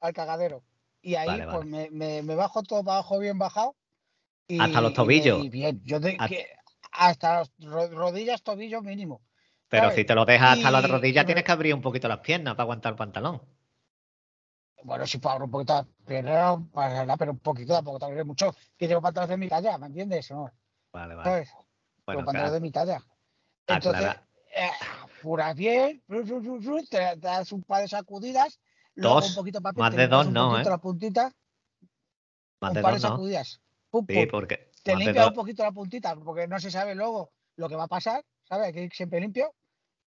[0.00, 0.62] al cagadero,
[1.02, 1.90] y ahí Vale, pues vale.
[1.90, 3.74] me, me- me bajo todo para abajo bien bajado.
[4.50, 5.44] Y, Hasta los tobillos.
[5.44, 6.46] Y bien, yo de- Hasta- que-
[6.90, 9.22] hasta los ro- rodillas, tobillos mínimo.
[9.68, 9.96] Pero ¿sabes?
[9.96, 12.64] si te lo dejas hasta las rodillas, tienes que abrir un poquito las piernas para
[12.64, 13.40] aguantar el pantalón.
[14.82, 18.00] Bueno, si puedo abrir un poquito la pierna, no pasa nada, pero un poquito tampoco
[18.00, 18.52] te abriré mucho.
[18.76, 20.28] Que llevo pantalones de mi talla, ¿me entiendes?
[20.32, 20.50] ¿No?
[20.92, 21.30] Vale, vale.
[21.30, 21.50] ¿Sabes?
[22.06, 23.04] Bueno, pantalones de mi talla.
[23.68, 24.70] Entonces, Aclara- eh,
[25.54, 26.02] bien,
[26.90, 28.58] te, das un par de sacudidas,
[28.94, 30.64] luego Dos, un poquito más te de dos no, ¿eh?
[30.64, 31.32] la puntita,
[32.60, 33.14] Más un de par dos de no.
[33.90, 37.68] Pum, Sí, porque te dos- un poquito la puntita, porque no se sabe luego lo
[37.68, 38.68] que va a pasar, ¿sabes?
[38.68, 39.54] Hay que ir siempre limpio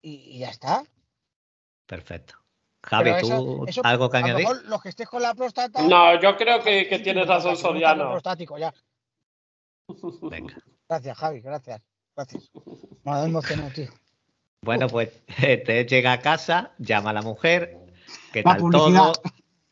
[0.01, 0.83] y, y ya está.
[1.85, 2.35] Perfecto.
[2.83, 4.47] Javi, ¿tú eso- algo que añadir?
[4.47, 5.81] mejor los que estés con la próstata.
[5.87, 8.11] No, yo creo que, que tienes razón, que Soriano.
[8.11, 8.73] prostático ya.
[10.21, 10.55] Venga.
[10.87, 11.81] Gracias, Javi, gracias.
[12.15, 12.51] Gracias.
[13.03, 13.89] Me ha emocionado, tío.
[14.61, 17.77] Bueno, pues te llega a casa, llama a la mujer,
[18.31, 19.13] ¿qué La tal publicidad.
[19.13, 19.21] todo?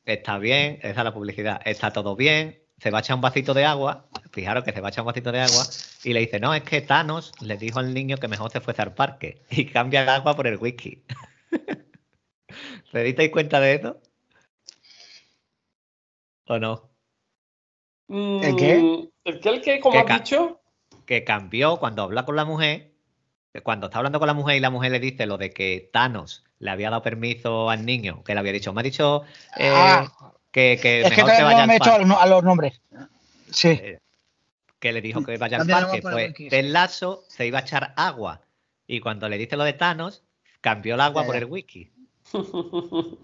[0.06, 3.54] Está bien, esa es la publicidad, está todo bien, se va a echar un vasito
[3.54, 5.66] de agua, fijaros que se va a echar un vasito de agua,
[6.04, 8.82] y le dice, no, es que Thanos le dijo al niño que mejor se fuese
[8.82, 11.04] al parque, y cambia el agua por el whisky.
[12.92, 14.02] ¿Se disteis cuenta de eso?
[16.48, 16.90] ¿O no?
[18.10, 18.78] ¿El qué?
[18.80, 19.50] Mm, ¿El qué?
[19.50, 19.80] ¿El qué?
[19.80, 20.60] ¿Cómo ¿Qué has ca- dicho?
[21.06, 22.92] que cambió cuando habla con la mujer,
[23.54, 25.90] que cuando está hablando con la mujer y la mujer le dice lo de que
[25.92, 29.24] Thanos le había dado permiso al niño, que le había dicho, me ha dicho
[29.58, 32.26] eh, Ah, que, que es que mejor que vaya no me hecho a los, a
[32.28, 32.80] los nombres.
[33.52, 33.70] Sí.
[33.70, 34.00] eh,
[34.80, 36.50] que le dijo que vaya al parque, pues sí.
[36.62, 38.42] Lasso se iba a echar agua
[38.86, 40.24] y cuando le dice lo de Thanos,
[40.62, 41.90] cambió el agua Ya, por el whisky.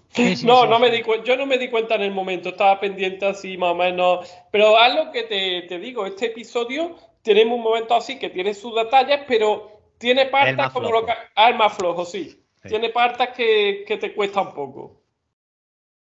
[0.10, 2.50] Sí, sí, no, sí, no me di yo no me di cuenta en el momento,
[2.50, 4.28] estaba pendiente así más o menos.
[4.52, 8.54] Pero haz lo que te, te digo, este episodio tenemos un momento así que tiene
[8.56, 11.02] sus detalles, pero tiene partes como flojo.
[11.02, 11.13] lo que...
[11.36, 12.42] Ah, más flojo, sí.
[12.63, 12.70] Sí.
[12.70, 14.98] Tiene partes que, que te cuesta un poco.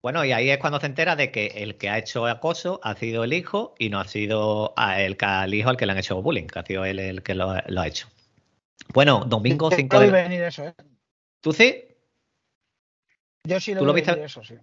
[0.03, 2.93] Bueno, y ahí es cuando se entera de que el que ha hecho acoso ha
[2.93, 5.97] sido el hijo y no ha sido a el, al hijo al que le han
[5.97, 8.09] hecho bullying, que ha sido él el que lo, lo ha hecho.
[8.93, 10.11] Bueno, domingo Yo 5 lo vi de...
[10.11, 10.73] venir eso, ¿eh?
[11.39, 11.85] ¿Tú sí?
[13.45, 14.21] Yo sí lo ¿Tú lo viste?
[14.21, 14.55] eso, sí.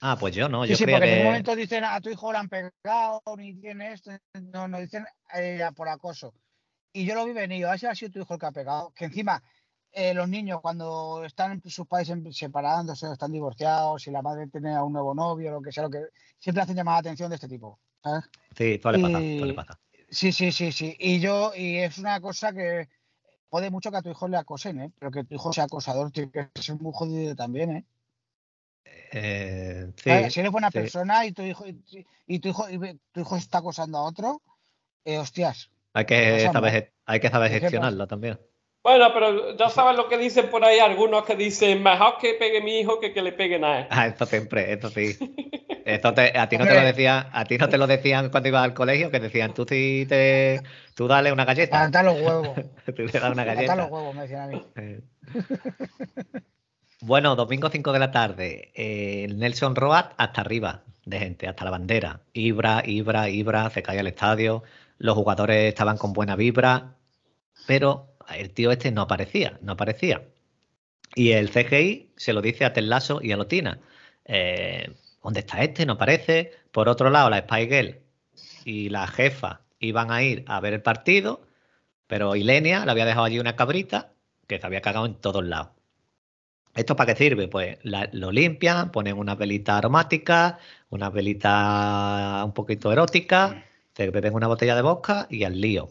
[0.00, 1.24] Ah, pues yo no, Sí, yo sí, creía porque en un que...
[1.24, 4.10] momento dicen a tu hijo le han pegado, ni tiene esto,
[4.52, 5.06] no, no dicen
[5.36, 6.34] eh, por acoso.
[6.92, 8.52] Y yo lo vi venir, a ver si ha sido tu hijo el que ha
[8.52, 8.92] pegado.
[8.92, 9.40] Que encima
[9.94, 14.74] eh, los niños cuando están sus padres em- separándose, están divorciados, y la madre tiene
[14.74, 16.02] a un nuevo novio, lo que sea, lo que
[16.38, 17.78] siempre hacen llamar la atención de este tipo.
[18.02, 18.24] ¿sabes?
[18.56, 19.80] Sí, todo le pasa, Y- todo le pasa.
[20.10, 20.96] Sí, sí, sí, sí.
[20.98, 22.88] Y yo, y es una cosa que
[23.48, 24.92] jode mucho que a tu hijo le acosen, ¿eh?
[24.98, 27.84] Pero que tu hijo sea acosador tiene que ser muy jodido también, ¿eh?
[29.12, 29.92] Eh,
[30.30, 30.78] Si eres buena sí.
[30.78, 32.78] persona y tu hijo y, y tu hijo y
[33.12, 34.42] tu hijo está acosando a otro,
[35.04, 35.70] eh, hostias.
[35.92, 38.38] hay que saber, hay que saber gestionarlo también.
[38.84, 42.60] Bueno, pero ya sabes lo que dicen por ahí algunos que dicen mejor que pegue
[42.60, 43.86] mi hijo que que le peguen a él.
[43.90, 45.16] Ah, esto siempre, esto sí.
[45.86, 48.48] Esto te- a ti no te lo decían, a ti no te lo decían cuando
[48.48, 50.62] ibas al colegio, que decían, tú sí te,
[50.94, 52.48] tú dale una galleta, Levanta los huevos.
[52.86, 53.76] tú le das una Levanta galleta.
[53.76, 54.64] los huevos, me decían a mí.
[54.76, 55.00] Eh.
[57.02, 61.64] Bueno, domingo 5 de la tarde, eh, el Nelson Road hasta arriba de gente, hasta
[61.66, 62.20] la bandera.
[62.32, 64.62] Ibra, Ibra, Ibra, se caía el estadio,
[64.96, 66.94] los jugadores estaban con buena vibra,
[67.66, 70.22] pero el tío este no aparecía, no aparecía.
[71.14, 73.80] Y el CGI se lo dice a Ted Lasso y a Lotina.
[74.24, 75.86] Eh, ¿Dónde está este?
[75.86, 76.52] No aparece.
[76.72, 77.98] Por otro lado, la Spy Girl
[78.64, 81.46] y la jefa iban a ir a ver el partido,
[82.06, 84.12] pero Ilenia le había dejado allí una cabrita
[84.46, 85.68] que se había cagado en todos lados.
[86.74, 87.46] ¿Esto para qué sirve?
[87.48, 90.58] Pues la- lo limpian, ponen una velita aromática,
[90.90, 95.88] una velita un poquito erótica, se beben una botella de vodka y al lío.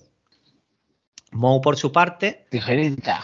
[1.34, 3.22] Moe por su parte, Tijerita.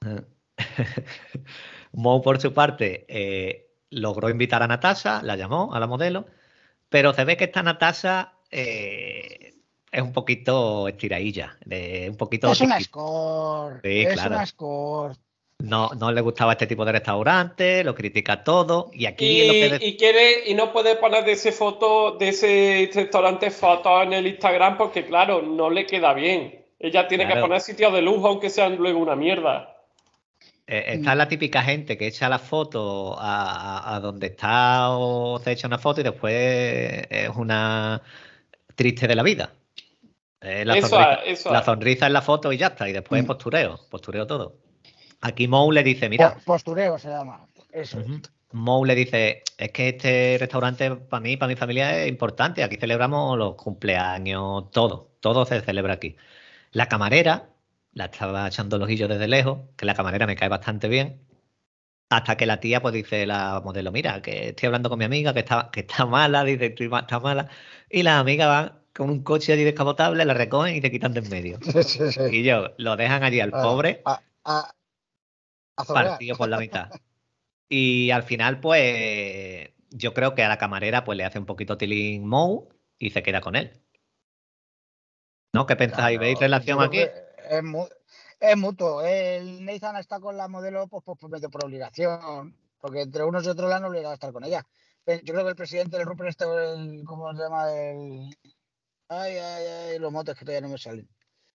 [1.92, 6.26] Moe por su parte eh, logró invitar a Natasha, la llamó a la modelo,
[6.88, 9.54] pero se ve que esta Natasha eh,
[9.90, 13.80] es un poquito estiradilla, de, un poquito Es una score.
[13.82, 14.34] Sí, es claro.
[14.36, 15.16] una score.
[15.60, 19.66] no, no le gustaba este tipo de restaurante, lo critica todo y aquí lo que
[19.66, 24.02] Y, de- y quiere y no puede poner de ese foto de ese restaurante fotos
[24.02, 28.02] en el Instagram porque claro no le queda bien ella tiene que poner sitios de
[28.02, 29.70] lujo aunque sean luego una mierda
[30.66, 35.38] Eh, está la típica gente que echa la foto a, a- a donde está o
[35.38, 36.34] se echa una foto y después
[37.10, 38.00] es una
[38.74, 39.52] triste de la vida.
[40.40, 41.64] Eh, la, Eso sonrisa, es, eso la es.
[41.66, 42.88] sonrisa en la foto y ya está.
[42.88, 43.26] Y después Mm.
[43.26, 44.56] postureo, postureo todo.
[45.20, 47.46] Aquí Mou le dice, mira, Po- Postureo se llama.
[47.72, 47.98] Eso.
[47.98, 48.20] Ujú.
[48.52, 52.62] Mou le dice, es que este restaurante para mí, para mi familia es importante.
[52.64, 56.16] Aquí celebramos los cumpleaños, todo, todo se celebra aquí.
[56.74, 57.50] La camarera,
[57.92, 61.20] la estaba echando el ojillo desde lejos, que la camarera me cae bastante bien.
[62.10, 65.34] Hasta que la tía pues dice la modelo, mira, que estoy hablando con mi amiga,
[65.34, 67.48] que está, que está mala, dice, estoy ma- está mala.
[67.90, 71.20] Y las amigas van con un coche allí descapotable, la recogen y te quitan de
[71.20, 71.58] en medio.
[71.62, 72.20] Sí, sí, sí.
[72.32, 74.74] Y yo, lo dejan allí al Ah, pobre A, a,
[75.76, 76.06] a zobear.
[76.10, 76.90] partido por la mitad.
[77.68, 81.76] Y al final, pues, yo creo que a la camarera pues le hace un poquito
[81.78, 83.72] tilín Mou y se queda con él.
[85.54, 85.66] ¿No?
[85.66, 86.18] ¿Qué pensáis?
[86.18, 87.06] Claro, ¿Veis relación aquí?
[88.40, 89.02] Es mutuo.
[89.02, 92.56] El Nathan está con la modelo pues, pues, pues, por obligación.
[92.80, 94.66] Porque entre unos y otros la han obligado a estar con ella.
[95.06, 97.72] Yo creo que el presidente del Rupert, este, el, ¿cómo se llama?
[97.72, 98.36] El...
[99.08, 101.08] Ay, ay, ay, los motos que todavía no me salen.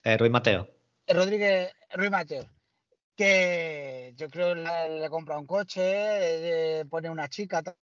[0.04, 0.68] Eh, Ruiz Mateo.
[1.06, 2.46] El Rodríguez Ruiz Mateo.
[3.16, 7.76] Que yo creo que le, le compra un coche, eh, pone una chica ta-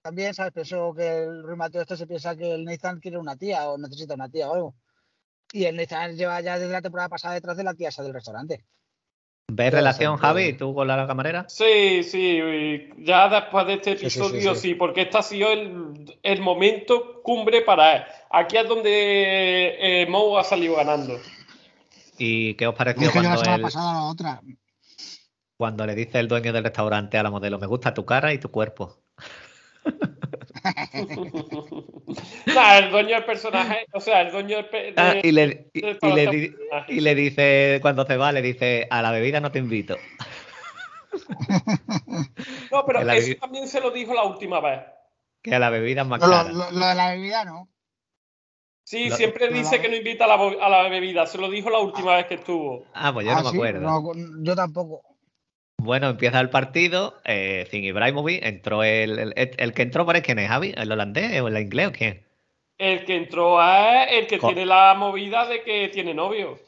[0.00, 0.52] también, ¿sabes?
[0.52, 3.76] Pensó que el Ruiz Mateo este se piensa que el Nathan quiere una tía o
[3.76, 4.74] necesita una tía o algo.
[5.52, 8.12] Y el Nathan lleva ya desde la temporada pasada detrás de la tía esa del
[8.14, 8.64] restaurante.
[9.50, 11.46] ¿Ves relación, Javi, tú con la camarera?
[11.48, 14.74] Sí, sí, ya después de este Sí, sí, sí, episodio sí, sí.
[14.74, 18.02] porque este ha sido el, el momento cumbre para él.
[18.30, 21.18] Aquí es donde eh, Mou ha salido ganando.
[22.18, 24.42] ¿Y qué os Es pareció que yo la cuando, él- pasada la otra.
[25.56, 28.38] cuando le dice el dueño del restaurante a la modelo, me gusta tu cara y
[28.38, 28.98] tu cuerpo?
[32.54, 35.80] Nah, el dueño del personaje, o sea, el dueño del pe- Ah, y, le, y-
[35.80, 36.36] del y le personaje.
[36.36, 36.56] di-
[36.96, 39.96] y le dice, cuando se va, le dice, a la bebida no te invito.
[42.70, 44.80] No, pero eso también se lo dijo la última vez.
[45.42, 46.52] Que a la bebida es más No, lo, cara.
[46.52, 47.68] lo- lo de la bebida no.
[48.84, 51.26] Sí, Lo- siempre lo- dice que no invita a la, bo- a la bebida.
[51.26, 52.84] Se lo dijo la última vez que estuvo.
[52.94, 53.80] Ah, pues yo Ah, no me sí, acuerdo.
[53.80, 55.02] no, yo tampoco.
[55.80, 60.22] Bueno, empieza el partido, eh, sin Ibrahimovic, entró el, el, el que entró por ahí,
[60.22, 60.74] ¿quién es, Javi?
[60.76, 62.26] ¿El holandés o el inglés o quién?
[62.78, 66.58] El que entró es el que tiene la movida de que tiene novio.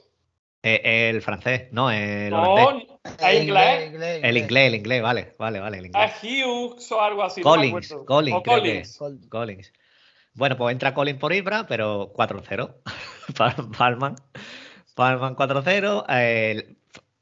[0.62, 2.64] Eh, el francés, no, el holandés.
[2.64, 3.92] No, es inglés.
[4.22, 6.12] El inglés, el inglés, vale, vale, vale, el inglés.
[6.22, 7.40] Es Hughes o algo así.
[7.40, 8.06] no Collins, acuerdo.
[8.06, 9.72] Collins, O Collins.
[10.34, 12.74] Bueno, pues entra Collins por Ibra, pero 4-0.
[13.36, 14.14] Pal- Palman.
[14.94, 16.04] Palman 4-0.
[16.08, 16.76] eh,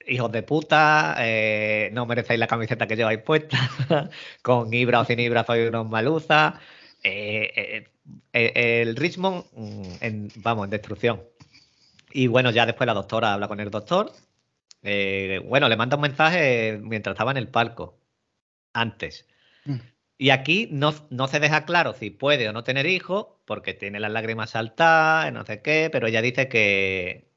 [0.08, 3.58] hijos de puta, eh, no merecéis la camiseta que lleváis puesta.
[4.42, 6.54] Con Ibra o sin Ibra sois unos maluzas.
[7.02, 7.86] Eh,
[8.32, 11.22] eh, el Richmond, mm, en- vamos, en destrucción.
[12.12, 14.12] Y bueno, ya después la doctora habla con el doctor.
[14.82, 17.98] Bueno, le manda un mensaje mientras estaba en el palco.
[18.72, 19.26] Antes.
[19.64, 19.76] Mm.
[20.18, 24.00] Y aquí no, no se deja claro si puede o no tener hijos, porque tiene
[24.00, 27.30] las lágrimas saltadas, no sé qué, pero ella dice que,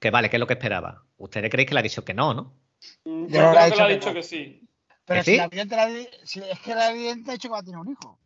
[0.00, 1.04] que vale, que es lo que esperaba.
[1.18, 2.54] ¿Ustedes creéis que le ha dicho que no, no?
[3.04, 4.14] Mm, Yo creo que le ha que dicho no.
[4.14, 4.68] que sí.
[5.04, 5.36] Pero ¿Que si sí?
[5.36, 5.88] la evidente, la
[6.24, 8.18] si es que la evidente ha dicho que va a tener un hijo.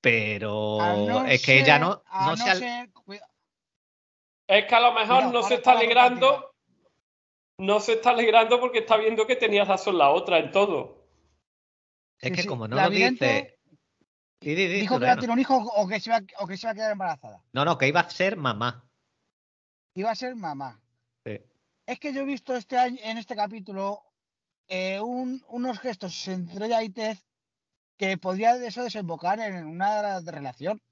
[0.00, 2.90] Pero no es que ella no, a no se al- ser-
[4.46, 6.52] Es que a lo mejor no se está alegrando.
[7.58, 11.06] No se está alegrando porque está viendo que tenía razón la otra en todo.
[12.20, 13.52] Es que sí, como no la lo vidente dice.
[14.40, 16.46] Di, di, di, dijo que iba a tener un hijo o que, se iba, o
[16.46, 17.42] que se iba a quedar embarazada.
[17.52, 18.84] No, no, que iba a ser mamá.
[19.94, 20.78] Iba a ser mamá.
[21.26, 21.40] Sí.
[21.86, 24.02] Es que yo he visto este año, en este capítulo
[24.68, 27.24] eh, un- unos gestos entre ella y Tez
[27.98, 30.82] que podría eso desembocar en una relación.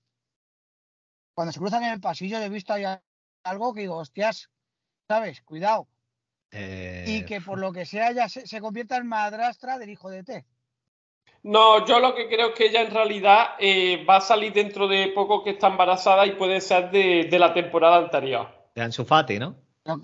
[1.35, 2.85] Cuando se cruzan en el pasillo, yo he visto ahí
[3.45, 4.49] algo que digo, hostias,
[5.09, 5.43] ¿sabes?
[5.43, 5.89] Cuidado.
[6.53, 10.09] Eh, Y que por lo que sea ya se, se convierta en madrastra del hijo
[10.09, 10.45] de Tez.
[11.43, 14.87] No, yo lo que creo es que ella en realidad eh, va a salir dentro
[14.89, 18.71] de poco que está embarazada y puede ser de, de la temporada anterior.
[18.75, 19.57] de Ansu Fati, ¿no?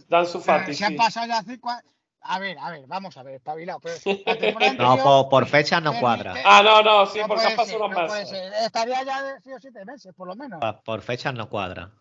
[0.08, 1.82] Dan su Fati, se han pasado ya cinco a-
[2.22, 3.80] A ver, a ver, vamos a ver, espabilado.
[3.80, 3.96] Pero
[4.78, 6.38] No, por, por fecha no Pero- cuadra.
[6.38, 8.52] eh, Ah, no, no, sí, no porque han pasado unos meses.
[8.62, 10.60] Estaría ya de 6 o 7 meses, por lo menos.
[10.60, 11.92] Pa- Por fechas no cuadra.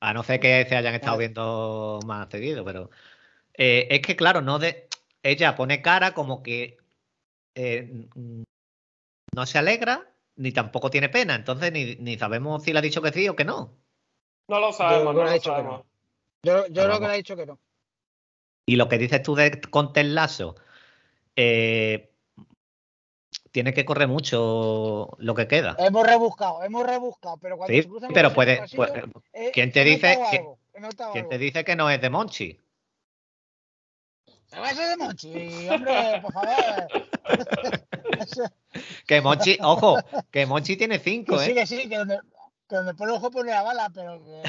[0.00, 2.90] A no ser que se hayan estado viendo más seguido, pero.
[3.54, 4.88] eh, es que, claro, no de.
[5.22, 6.76] Ella pone cara como que
[7.54, 8.08] eh,
[9.34, 11.34] no se alegra, ni tampoco tiene pena.
[11.34, 13.72] Entonces, ni, ni sabemos si le ha dicho que sí o que no.
[14.48, 15.82] No lo sabemos, Yo no lo sabemos.
[16.46, 17.58] Yo, yo creo que le ha dicho que no.
[18.66, 20.54] Y lo que dices tú de con Ted Lasso,
[21.34, 22.12] eh,
[23.50, 25.74] tiene que correr mucho lo que queda.
[25.80, 28.58] Hemos rebuscado, hemos rebuscado, pero cuando Sí, se cruzan pero puede.
[28.58, 30.58] pasillos, puede- eh, ¿quién te dice algo,
[31.12, 32.60] ¿Quién te dice que no es de Monchi?
[34.46, 36.92] Se va a ser de Monchi, hombre, por favor.
[39.06, 39.98] Que Monchi, ojo,
[40.30, 41.54] que Monchi tiene cinco, que sí, ¿eh?
[41.54, 42.20] que sí, que donde,
[42.68, 44.42] que donde pone el ojo pone la bala, pero que.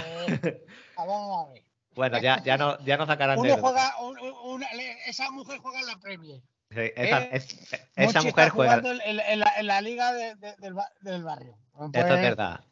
[0.96, 1.67] Ah, Vamos a ver.
[1.98, 3.94] Bueno, ya, ya no, ya no sacarán Uno de juega,
[4.44, 4.68] una-
[5.08, 6.42] esa mujer juega en la Premier.
[6.70, 8.76] Sí, esa, Eh, es- esa mujer juega.
[8.76, 11.58] en, en la, en la liga de- de- del, del barrio.
[11.74, 12.64] Esto Pues, es verdad.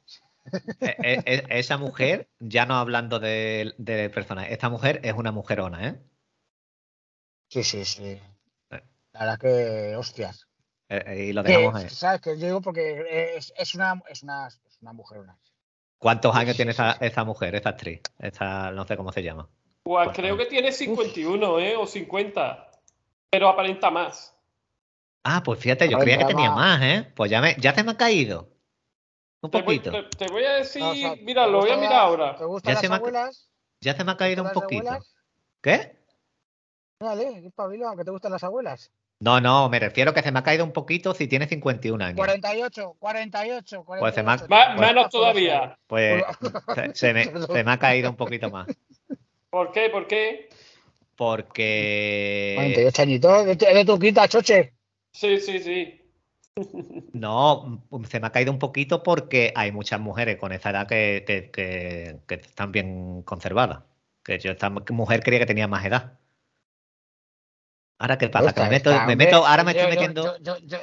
[0.81, 5.31] E- e- e- esa mujer, ya no hablando de, de personas, esta mujer es una
[5.31, 5.95] mujerona, ¿eh?
[7.49, 8.21] Sí, sí, sí.
[8.69, 10.47] La verdad que, hostias.
[10.89, 11.89] Eh, eh, y lo dejamos ahí.
[11.89, 12.21] ¿Sabes?
[12.21, 15.21] Que yo digo porque es, es, una, es, una, es una mujer.
[16.05, 17.99] ¿Cuántos años tiene esa, esa mujer, esa actriz?
[18.19, 19.49] Esta, no sé cómo se llama.
[19.81, 21.75] Pues creo que tiene 51, ¿eh?
[21.75, 22.69] O 50.
[23.31, 24.37] Pero aparenta más.
[25.23, 27.11] Ah, pues fíjate, yo creía que tenía más, ¿eh?
[27.15, 28.49] Pues ya, me, ya se me ha caído.
[29.41, 29.89] Un Te voy, poquito.
[29.89, 32.35] te- te voy a decir, O sea, mira, ¿te lo voy a mirar ahora.
[32.35, 33.49] ¿Te gustan Ya se las me ha- abuelas?
[33.81, 34.83] Ya se me ha caído un poquito.
[34.83, 35.15] abuelas?
[35.63, 36.05] ¿Qué?
[36.99, 38.91] Dale, qué pabilo, aunque te gustan las abuelas.
[39.25, 42.15] No, no, me refiero que se me ha caído un poquito si tiene 51 años.
[42.17, 43.99] 48, 48, 48.
[43.99, 45.79] Pues se me ha- Ma- Pues- menos todavía.
[45.87, 46.23] Pues
[46.75, 48.67] se, se me, se me ha caído un poquito más.
[49.49, 49.89] ¿Por qué?
[49.89, 50.47] ¿Por qué?
[51.15, 54.73] Porque 48 añitos, de, tu- quinta, choche.
[55.11, 56.01] Sí, sí, sí.
[57.13, 61.23] no, se me ha caído un poquito porque hay muchas mujeres con esa edad que,
[61.25, 63.79] que- que- que están bien conservadas.
[64.23, 66.19] Que yo esta mujer creía que tenía más edad.
[67.97, 70.77] Ahora qué pasa, que me meto, me meto, ahora me estoy metiendo, Yo, yo, yo,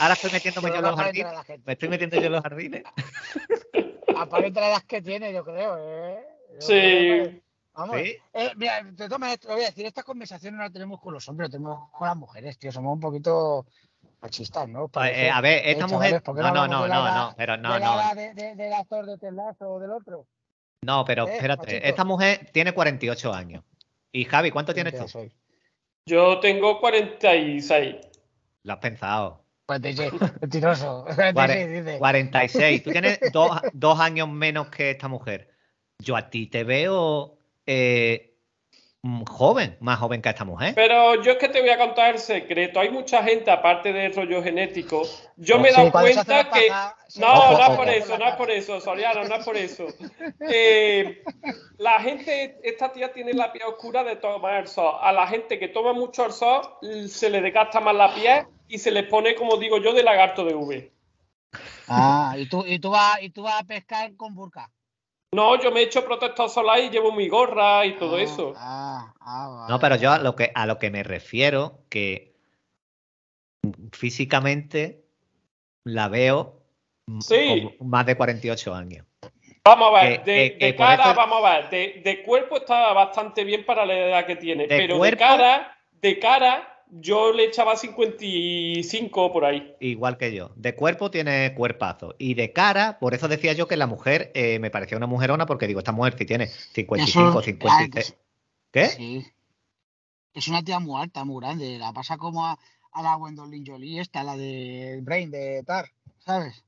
[0.00, 2.82] ahora estoy metiéndome yo en los jardines, la me estoy metiendo yo en los jardines.
[4.16, 6.18] Aparenta la edad que tiene, yo creo, ¿eh?
[6.54, 6.72] Yo Sí.
[6.74, 7.42] creo que-
[7.74, 7.96] Vamos.
[7.96, 8.16] Sí.
[8.34, 11.28] Eh, mira, te tomas esto, voy a decir, estas conversaciones no las tenemos con los
[11.28, 12.72] hombres, las tenemos con las mujeres, tío.
[12.72, 13.66] Somos un poquito
[14.20, 14.86] machistas, ¿no?
[14.86, 15.30] Eh, Parece.
[15.30, 16.20] a ver, Eh, esta mujer.
[16.22, 17.94] ¿por qué No, no, no, de la no, no, pero no, de la no.
[18.00, 20.26] edad de- de- del actor de Telazo o del otro.
[20.82, 21.86] No, pero Eh, espérate, machito.
[21.86, 23.62] esta mujer tiene 48 años.
[24.10, 25.06] Y Javi, ¿cuánto tienes tú?
[25.08, 25.32] soy.
[26.08, 27.96] Yo tengo 46.
[28.62, 29.44] Lo has pensado.
[29.66, 31.04] 46, mentiroso.
[31.14, 31.98] 46, Cuare- dice.
[31.98, 32.82] 46.
[32.82, 35.50] Tú tienes dos, dos años menos que esta mujer.
[35.98, 38.37] Yo a ti te veo eh,
[39.26, 40.74] joven, más joven que esta mujer.
[40.74, 42.80] Pero yo es que te voy a contar el secreto.
[42.80, 45.02] Hay mucha gente, aparte del rollo genético.
[45.36, 46.68] Yo me he dado cuenta que.
[47.16, 49.86] No, Ojo, no es por eso, no es por eso, Soriano, no es por eso.
[50.40, 51.22] Eh,
[51.78, 54.96] la gente, esta tía tiene la piel oscura de tomar el sol.
[55.00, 56.62] A la gente que toma mucho el sol
[57.08, 60.44] se le desgasta más la piel y se les pone, como digo yo, de lagarto
[60.44, 60.92] de V.
[61.88, 64.70] Ah, y tú, y tú vas y tú vas a pescar con burka.
[65.34, 68.54] No, yo me he hecho protector solar y llevo mi gorra y todo Ah, eso.
[68.56, 69.72] Ah, ah, vale.
[69.72, 72.34] No, pero yo a lo que, a lo que me refiero, que
[73.92, 75.04] físicamente
[75.84, 76.62] la veo
[77.20, 77.70] Sí.
[77.78, 79.06] con más de 48 años.
[79.64, 82.92] Vamos a ver, Que- de, que- cara, eso- vamos a ver, de, de cuerpo está
[82.94, 87.32] bastante bien para la edad que tiene, De pero cuerpo- de cara, de cara, yo
[87.32, 89.74] le echaba 55 por ahí.
[89.80, 90.50] Igual que yo.
[90.56, 92.14] De cuerpo tiene cuerpazo.
[92.18, 95.46] Y de cara, por eso decía yo que la mujer eh, me parecía una mujerona,
[95.46, 98.16] porque digo, esta mujer si tiene 55, Eso, 56.
[98.70, 98.86] ¿Qué?
[98.86, 99.26] Sí.
[100.34, 101.78] Es una tía muy alta, muy grande.
[101.78, 102.58] La pasa como a,
[102.92, 105.86] a la Gwendolyn Jolie, esta, la de Brain de Tar,
[106.18, 106.64] ¿sabes?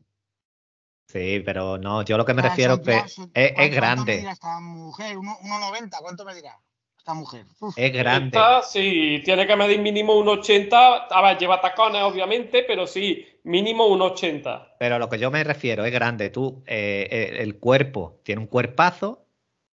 [1.08, 3.70] Sí, pero no, yo lo que me Ah, refiero son es, son- es ¿cuánto- ¿Cuánto
[3.70, 4.16] me grande.
[4.18, 5.18] dirá esta mujer?
[5.18, 6.56] Uno- 1,90, ¿cuánto me dirá
[7.00, 7.46] esta mujer?
[7.60, 7.74] Uf.
[7.76, 8.36] Es grande.
[8.36, 11.06] Esta, sí, tiene que medir mínimo un 80.
[11.06, 14.76] A ver, lleva tacones, obviamente, pero sí, mínimo un 80.
[14.78, 16.30] Pero a lo que yo me refiero es grande.
[16.30, 19.24] Tú, eh, eh, el cuerpo tiene un cuerpazo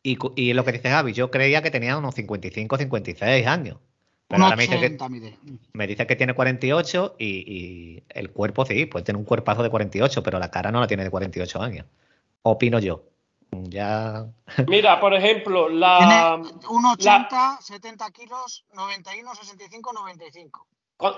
[0.01, 3.77] y, y lo que dice Javi, yo creía que tenía unos 55, 56 años.
[4.29, 5.37] Pero ahora me dice, que, 1,80 mide.
[5.71, 9.69] me dice que tiene 48 y, y el cuerpo sí, pues tiene un cuerpazo de
[9.69, 11.85] 48, pero la cara no la tiene de 48 años.
[12.41, 13.03] Opino yo.
[13.51, 14.25] Ya.
[14.67, 16.37] Mira, por ejemplo, Tiene la.
[16.37, 20.67] 1,80, 70 kilos, 91, 65, 95.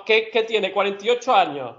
[0.05, 0.71] ¿Qué, qué tiene?
[0.71, 1.77] 48 años.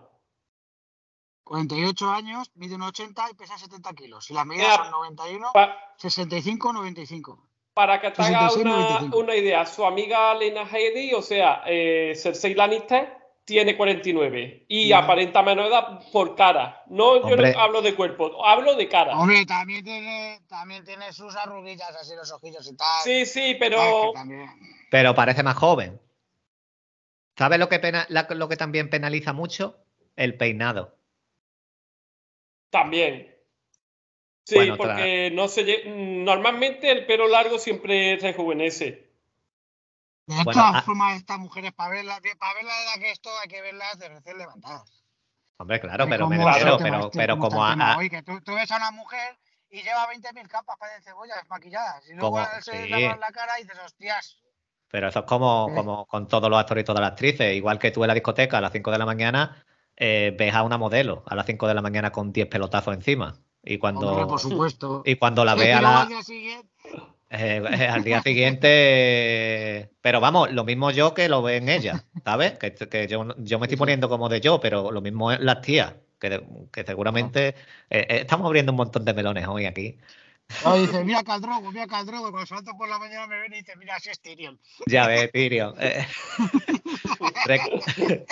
[1.45, 4.31] 48 años, mide 1,80 y pesa 70 kilos.
[4.31, 7.47] Y las medidas son 91, Pa- 65, 95.
[7.75, 9.19] para que te hagas 66, una, 95.
[9.19, 13.19] una idea, su amiga Lena Headey, o sea, eh, Cersei Lannister,
[13.51, 16.85] tiene 49 y aparenta menor edad por cara.
[16.87, 19.19] No, yo no hablo de cuerpo, hablo de cara.
[19.19, 22.87] Hombre, también tiene, también tiene sus arruguillas así los ojillos y tal.
[23.03, 24.51] Sí, sí, es pero que también-
[24.91, 26.01] Pero parece más joven.
[27.37, 29.77] ¿Sabes lo que, pena- lo que también penaliza mucho?
[30.17, 30.97] El peinado.
[32.71, 33.35] también.
[34.45, 35.85] Sí, Bueno, porque no se lle-
[36.25, 39.10] normalmente el pelo largo siempre rejuvenece.
[40.27, 40.83] De Bueno, todas ah.
[40.83, 43.99] formas, estas mujeres, para ver, la, para ver la edad que esto, hay que verlas
[43.99, 45.03] de recién levantadas.
[45.59, 48.41] Hombre, claro, pero me refiero, el tema pero, este, pero como a, hoy, que tú,
[48.41, 49.39] tú ves a una mujer
[49.71, 52.09] y lleva 20.000 capas para de cebollas maquilladas.
[52.09, 52.89] Y luego se sí.
[52.89, 54.37] lava la cara y dices, hostias.
[54.91, 55.75] Pero eso es como, Eh.
[55.75, 57.55] como con todos los actores y todas las actrices.
[57.55, 59.65] Igual que tú en la discoteca a las 5 de la mañana
[59.97, 63.37] eh, ves a una modelo a las 5 de la mañana con 10 pelotazos encima.
[63.63, 65.03] Y cuando, Hombre, por supuesto.
[65.05, 66.70] y cuando la ve a la, al día siguiente,
[67.31, 69.91] eh, eh, al día siguiente.
[70.03, 72.59] pero vamos, lo mismo yo que lo ven ella, ¿sabes?
[72.59, 75.61] Que, que yo, yo me estoy poniendo como de yo, pero lo mismo es las
[75.63, 75.95] tías.
[76.19, 77.55] Que, que seguramente
[77.89, 79.97] eh, estamos abriendo un montón de melones hoy aquí.
[80.65, 82.31] no, dice, mira Caldrogo, mira Caldrogo.
[82.31, 84.59] Cuando levanta por la mañana me ven y dice, mira, si es Tyrion.
[84.87, 85.75] Ya ves, Tyrion.
[87.47, 88.27] Rec-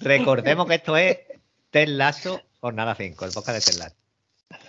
[0.00, 1.18] Recordemos que esto es
[1.70, 3.96] Ted Lasso Jornada 5, el podcast de Ted Lasso.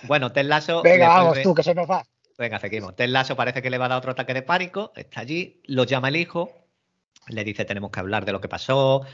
[0.04, 0.82] Bueno, Ted Lasso.
[0.84, 2.04] Venga, vamos vuelve- tú, que se nos va.
[2.38, 2.96] Venga, seguimos.
[2.96, 4.92] Ted Lasso parece que le va a dar otro ataque de pánico.
[4.96, 6.52] Está allí, lo llama el hijo.
[7.28, 9.06] Le dice, tenemos que hablar de lo que pasó.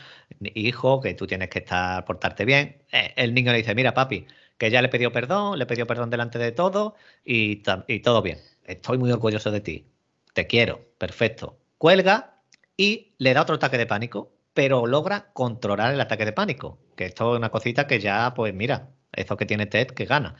[0.56, 2.84] Hijo, que tú tienes que estar, portarte bien.
[2.92, 4.26] Eh, el niño le dice, mira, papi,
[4.58, 6.96] que ya le pidió perdón, le pidió perdón delante de todo
[7.26, 8.40] y, y todo bien.
[8.66, 9.86] Estoy muy orgulloso de ti.
[10.34, 10.86] Te quiero.
[10.98, 11.60] Perfecto.
[11.78, 12.42] Cuelga
[12.78, 16.80] y le da otro ataque de pánico, pero logra controlar el ataque de pánico.
[16.96, 20.36] Que esto es una cosita que ya, pues mira, eso que tiene Ted que gana.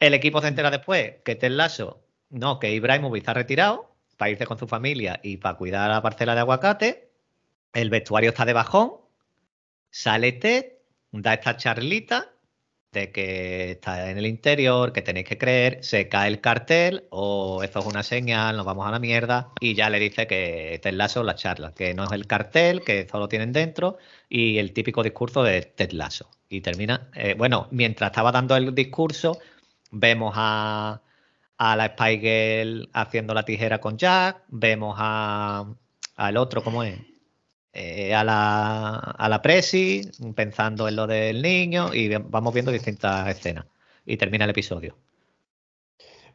[0.00, 4.46] El equipo se entera después que Ted Lasso, no, que Ibrahimovic está retirado para irse
[4.46, 7.10] con su familia y para cuidar la parcela de aguacate.
[7.72, 8.92] El vestuario está de bajón.
[9.90, 10.72] Sale Ted,
[11.12, 12.34] da esta charlita
[12.94, 17.62] de que está en el interior, que tenéis que creer, se cae el cartel o
[17.62, 20.94] esto es una señal, nos vamos a la mierda y ya le dice que Ted
[20.94, 25.02] Lasso la charla, que no es el cartel, que solo tienen dentro y el típico
[25.02, 26.30] discurso de Ted Lasso.
[26.48, 29.38] Y termina, eh, bueno, mientras estaba dando el discurso,
[29.94, 31.00] vemos a,
[31.56, 35.66] a la Spy Girl haciendo la tijera con Jack, vemos a,
[36.16, 36.98] al otro, ¿cómo es?
[37.72, 40.02] Eh, a, la, a la Presi,
[40.36, 43.66] pensando en lo del niño, y vamos viendo distintas escenas.
[44.06, 44.96] Y termina el episodio.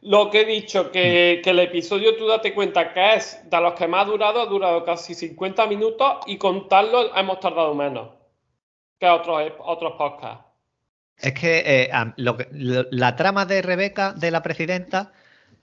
[0.02, 3.74] Lo que he dicho, que, que el episodio tú date cuenta que es de los
[3.74, 8.20] que más ha durado, ha durado casi 50 minutos y contarlo hemos tardado menos
[8.98, 10.49] que otros, otros podcasts.
[11.22, 15.12] Es que, eh, lo que- lo- la trama de Rebeca, de la presidenta,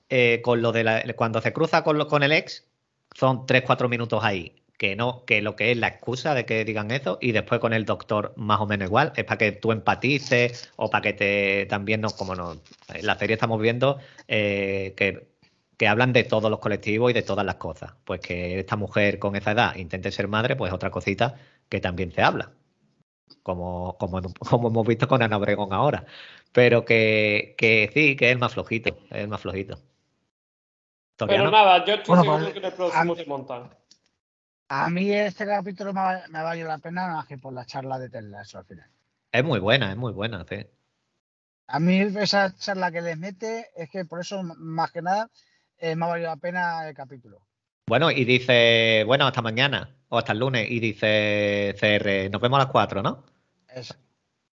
[0.09, 2.67] eh, con lo de la- cuando se cruza con, lo- con el ex,
[3.15, 4.53] son 3-4 minutos ahí.
[4.77, 7.73] Que no, que lo que es la excusa de que digan eso, y después con
[7.73, 11.65] el doctor más o menos igual, es para que tú empatices o para que te
[11.67, 12.61] también no, como no,
[12.93, 13.97] en la serie estamos viendo
[14.27, 15.27] eh, que,
[15.77, 17.93] que hablan de todos los colectivos y de todas las cosas.
[18.05, 21.35] Pues que esta mujer con esa edad intente ser madre, pues otra cosita
[21.69, 22.51] que también se habla
[23.43, 26.05] como, como, como hemos visto con Ana Obregón ahora.
[26.51, 29.77] Pero que, que sí, que es el más flojito, es el más flojito.
[31.15, 31.51] Todavía Pero no.
[31.51, 33.69] nada, yo estoy Bueno, seguro pues, que en el próximo se montan.
[34.69, 37.65] A mí este capítulo me ha, me ha valido la pena más que por la
[37.65, 38.89] charla de Ted Lasso al final.
[39.31, 40.65] Es muy buena, es muy buena, sí.
[41.67, 45.29] A mí esa charla que les mete es que por eso, más que nada,
[45.77, 47.41] eh, me ha valido la pena el capítulo.
[47.87, 52.57] Bueno, y dice, bueno, hasta mañana o hasta el lunes, y dice CR, nos vemos
[52.57, 53.25] a las 4, ¿no?
[53.67, 53.93] Eso.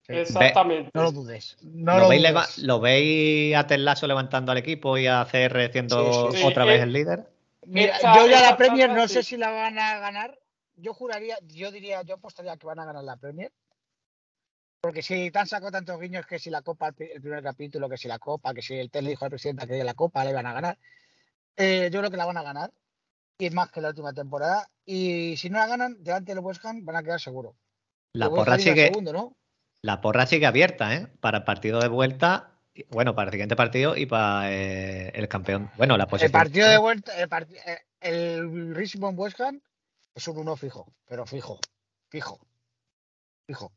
[0.03, 0.15] Sí.
[0.15, 0.91] Exactamente.
[0.95, 1.57] No lo dudes.
[1.63, 2.33] No ¿Lo, lo, veis, dudes.
[2.33, 6.43] leva- ¿Lo veis a Ted Lasso levantando al equipo y a CR siendo Sí, sí,
[6.43, 6.47] sí.
[6.47, 7.29] otra Eh, vez el líder?
[7.67, 9.31] Mira, Esta- yo ya la Premier no sé sí.
[9.31, 10.39] si la van a ganar.
[10.77, 13.53] Yo juraría, yo diría, yo apostaría que van a ganar la Premier.
[14.81, 17.43] Porque si te han sacado tantos guiños que si la Copa, el pri- el primer
[17.43, 19.95] capítulo, que si la Copa, que si el TEL le dijo al presidente que la
[19.95, 20.79] Copa le iban a ganar.
[21.57, 22.71] eh, yo creo que la van a ganar.
[23.39, 24.69] Y es más que la última temporada.
[24.85, 27.55] Y si no la ganan, delante del West Ham van a quedar seguros.
[28.13, 29.37] La El porra sigue, segundo, ¿no?
[29.83, 31.07] la porra sigue abierta, ¿eh?
[31.21, 32.59] Para el partido de vuelta,
[32.91, 35.71] bueno, para el siguiente partido y para eh, el campeón.
[35.77, 36.33] Bueno, la El posición.
[36.33, 39.61] partido de vuelta, el, parti- eh, el Richmond West Ham
[40.15, 41.61] es un uno fijo, pero fijo,
[42.11, 42.41] fijo,
[43.47, 43.73] fijo.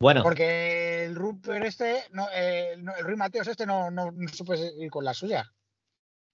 [0.00, 4.28] Bueno, Porque el Rupert este, no, eh, no, el Rui Mateos este no, no, no
[4.28, 5.50] supo ir con la suya.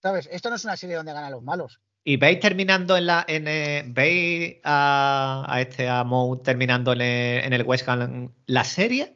[0.02, 0.28] ¿Sabes?
[0.30, 1.80] Esto no es una serie donde ganan los malos.
[2.04, 3.24] ¿Y veis terminando en la.
[3.26, 8.30] En, eh, ¿Veis a, a este a Mou terminando en el, en el West Ham
[8.46, 9.14] la serie?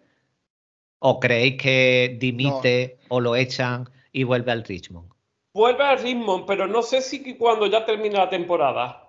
[1.01, 5.11] ¿O creéis que dimite o lo echan y vuelve al Richmond?
[5.55, 9.05] Vuelve al ritmo, pero no sé si cuando ya termine la temporada.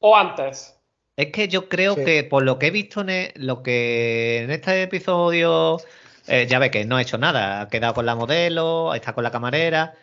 [0.00, 0.76] O antes.
[1.16, 2.04] Es que yo creo Sí.
[2.04, 5.78] que por lo que he visto en e- lo que en este episodio,
[6.26, 9.24] eh, ya ve que no ha hecho nada, ha quedado con la modelo, está con
[9.24, 9.94] la camarera,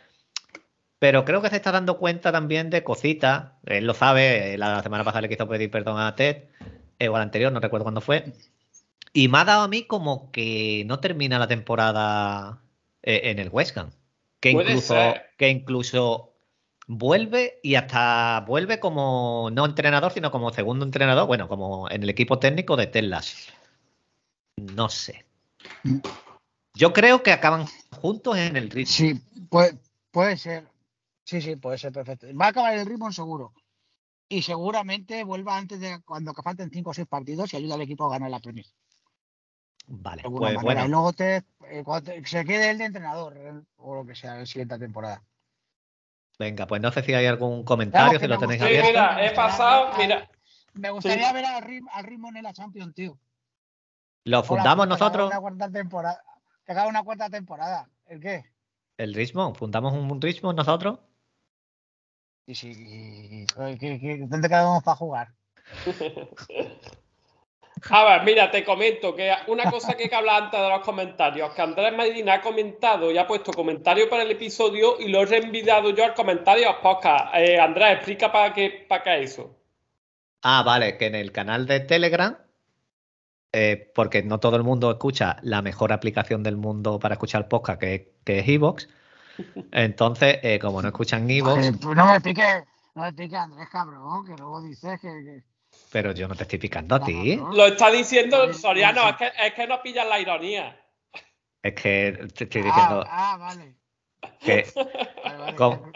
[1.00, 3.52] pero creo que se está dando cuenta también de cositas.
[3.66, 6.44] Él lo sabe, eh, la semana pasada le quiso pedir perdón a Ted,
[7.00, 8.34] eh, o al anterior, no recuerdo cuándo fue.
[9.14, 12.62] Y me ha dado a mí como que no termina la temporada
[13.04, 13.92] eh, en el West Ham.
[14.40, 15.30] Que incluso, ser.
[15.38, 16.34] que incluso
[16.88, 22.10] vuelve y hasta vuelve como no entrenador, sino como segundo entrenador, bueno, como en el
[22.10, 23.48] equipo técnico de Tellas.
[24.56, 25.26] No sé.
[26.74, 28.92] Yo creo que acaban juntos en el ritmo.
[28.92, 29.78] Sí, puede,
[30.12, 30.64] puede ser.
[31.28, 32.26] Sí, sí, puede ser perfecto.
[32.40, 33.54] Va a acabar el Richmond seguro.
[34.30, 37.82] Y seguramente vuelva antes de cuando que falten 5 o 6 partidos y ayuda al
[37.82, 38.66] equipo a ganar la Premier.
[39.88, 40.86] Vale, pues bueno.
[40.86, 41.38] Y luego te,
[41.70, 44.80] eh, te- se quede el de entrenador eh, o lo que sea en la siguiente
[44.80, 45.22] temporada.
[46.40, 49.16] Venga, pues no sé si hay algún comentario, Claro, si lo tenéis Sí, gustaría- abierto.
[49.16, 50.30] mira, he pasado, mira,
[50.76, 53.18] Me gustaría ver al Rim- al Richmond en la Champions, tío.
[54.26, 55.28] ¿Lo Hola, fundamos que nosotros?
[55.32, 56.24] Una cuarta temporada.
[56.66, 57.90] Que una cuarta temporada.
[58.06, 58.46] ¿El qué?
[58.98, 59.56] ¿El Richmond?
[59.56, 61.00] ¿Fundamos un Richmond nosotros?
[62.48, 65.28] Y sí, y- y- joder, ¿qué- qué- ¿dónde quedamos para jugar?
[67.92, 70.80] A ver, mira, te comento que una cosa que hay que hablar antes de los
[70.80, 75.22] comentarios, que Andrés Medina ha comentado y ha puesto comentario para el episodio y lo
[75.22, 77.36] he reenviado yo al comentario a podcast.
[77.36, 79.56] Eh, Andrés, explica para qué, para qué es eso.
[80.42, 82.36] Ah, vale, que en el canal de Telegram,
[83.54, 87.80] eh, porque no todo el mundo escucha la mejor aplicación del mundo para escuchar podcast,
[87.80, 88.90] que, que es Evox.
[89.72, 92.64] Entonces, eh, como no escuchan Evox, pues no me expliques,
[92.96, 95.08] No me piques, Andrés, cabrón, que luego dices que.
[95.08, 95.44] que-
[95.92, 97.36] Pero yo no te estoy picando a ti.
[97.54, 100.80] Lo está diciendo Soriano, es que, es que no pillan la ironía.
[101.62, 103.76] Es que te estoy Ah, diciendo ah, vale.
[104.40, 104.66] que
[105.24, 105.56] vale, vale.
[105.56, 105.92] ¿Cómo?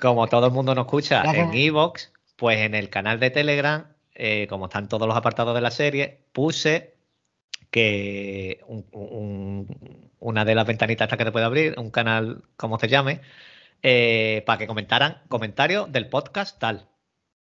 [0.00, 3.86] como todo el mundo nos escucha Ya en Evox, pues en el canal de Telegram,
[4.14, 6.94] eh, como están todos los apartados de la serie, puse
[7.70, 12.88] que un- un- una de las ventanitas que te puede abrir, un canal, como se
[12.88, 13.20] llame,
[13.82, 16.88] eh, para que comentaran comentarios del podcast tal.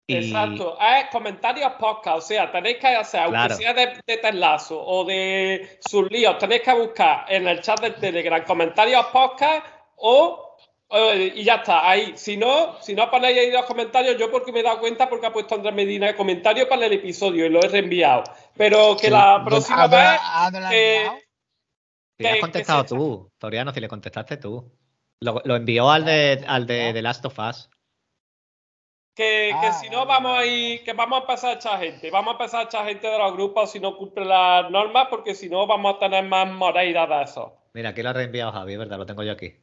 [0.09, 0.79] Y- Exacto.
[0.81, 2.19] Es comentarios podcast.
[2.19, 3.55] O sea, tenéis que hacer, aunque Claro.
[3.57, 7.95] sea de, de Telazo o de sus líos, tenéis que buscar en el chat del
[7.97, 10.45] Telegram comentarios podcast o.
[10.91, 12.13] eh, y ya está, ahí.
[12.17, 15.27] Si no, si no ponéis ahí los comentarios, yo porque me he dado cuenta porque
[15.27, 18.25] ha puesto Andrés Medina el comentario para el episodio y lo he reenviado.
[18.57, 19.13] Pero que Sí.
[19.13, 20.21] la ¿A próxima dónde- vez.
[20.23, 21.19] a que- enviado?
[22.19, 24.73] Si le has contestado que tú, Toriano, si le contestaste tú.
[25.21, 27.71] Lo, lo envió al de, al de The Last of Us.
[29.15, 32.11] Que, que Ah, si no vamos vale, ahí, que vamos a empezar a echar gente,
[32.11, 35.35] vamos a empezar a echar gente de los grupos si no cumple las normas, porque
[35.35, 37.57] si no vamos a tener más Moreira de eso.
[37.73, 38.99] Mira, aquí lo ha reenviado Javi, ¿verdad?
[38.99, 39.55] Lo tengo yo aquí.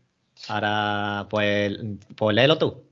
[0.49, 1.77] Ahora, pues,
[2.15, 2.83] pues léelo tú.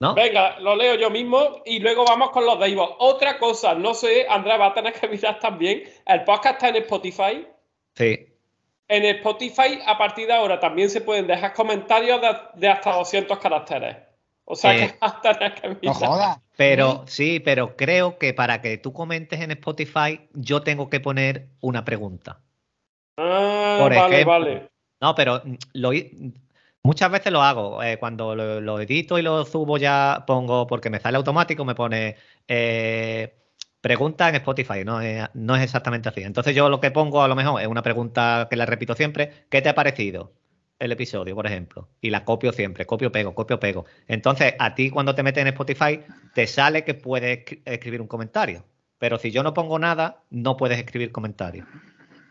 [0.00, 0.14] ¿No?
[0.14, 2.96] Venga, lo leo yo mismo y luego vamos con los de Ivo.
[2.98, 5.84] Otra cosa, no sé, Andrea va a tener que mirar también.
[6.04, 7.46] El podcast está en Spotify.
[7.94, 8.26] Sí.
[8.88, 13.38] En Spotify, a partir de ahora, también se pueden dejar comentarios de, de hasta 200
[13.38, 13.96] caracteres.
[14.44, 15.94] O sea Eh, que vas a tener que No mirar.
[15.96, 16.38] jodas.
[16.56, 21.46] Pero sí, pero creo que para que tú comentes en Spotify, yo tengo que poner
[21.60, 22.40] una pregunta.
[23.16, 24.32] Ah, Por vale, ejemplo.
[24.32, 24.68] vale.
[25.00, 25.40] No, pero
[25.72, 25.92] lo,
[26.84, 27.82] muchas veces lo hago.
[27.82, 31.74] eh, cuando lo, lo edito y lo subo ya pongo, porque me sale automático, me
[31.74, 32.16] pone
[32.46, 33.34] eh,
[33.80, 34.84] pregunta en Spotify.
[34.84, 36.22] No es, no es exactamente así.
[36.22, 39.46] Entonces yo lo que pongo a lo mejor es una pregunta que la repito siempre.
[39.50, 40.32] ¿Qué te ha parecido
[40.78, 41.88] el episodio, por ejemplo?
[42.00, 43.86] Y la copio siempre, copio, pego, copio, pego.
[44.06, 46.00] Entonces a ti cuando te metes en Spotify
[46.34, 48.64] te sale que puedes escri- escribir un comentario.
[48.98, 51.66] Pero si yo no pongo nada, no puedes escribir comentarios.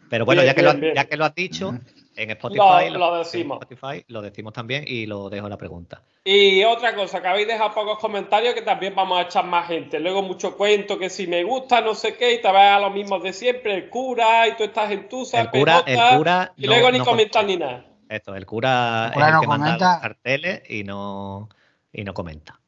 [0.10, 1.78] Pero bueno, Bien, ya, que lo, bien, ya que lo has dicho,
[2.16, 3.60] en Spotify Lo- lo en decimos.
[3.62, 6.02] Spotify lo decimos también y lo dejo la pregunta.
[6.24, 10.00] Y otra cosa, que habéis dejado pocos comentarios que también vamos a echar más gente.
[10.00, 12.94] Luego mucho cuento que si me gusta, no sé qué, y te vas a los
[12.94, 16.62] mismos de siempre, el cura, y tú estás en tusa, El cura, el cura y
[16.68, 17.66] no- luego ni no comentas comenta.
[17.68, 17.86] ni nada.
[18.10, 19.92] Esto, el cura, El cura es el no que manda comenta.
[19.94, 21.50] los carteles y no,
[21.92, 22.60] y no comenta.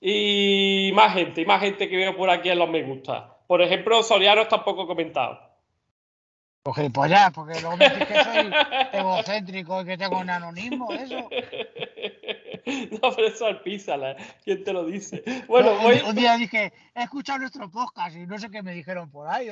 [0.00, 3.36] Y más gente, y más gente que veo por aquí en los me gusta.
[3.46, 4.64] Por ejemplo, Soriano está un
[6.62, 6.62] comentado.
[6.62, 8.50] Pues gilipollas, porque luego me dices que soy
[8.92, 11.16] egocéntrico y que tengo un anónimo, eso.
[12.90, 14.16] no, pero eso es písala.
[14.44, 15.22] ¿Quién te lo dice?
[15.46, 16.00] Bueno, un, voy.
[16.06, 19.48] un día dije, he escuchado nuestro podcast y no sé qué me dijeron por ahí.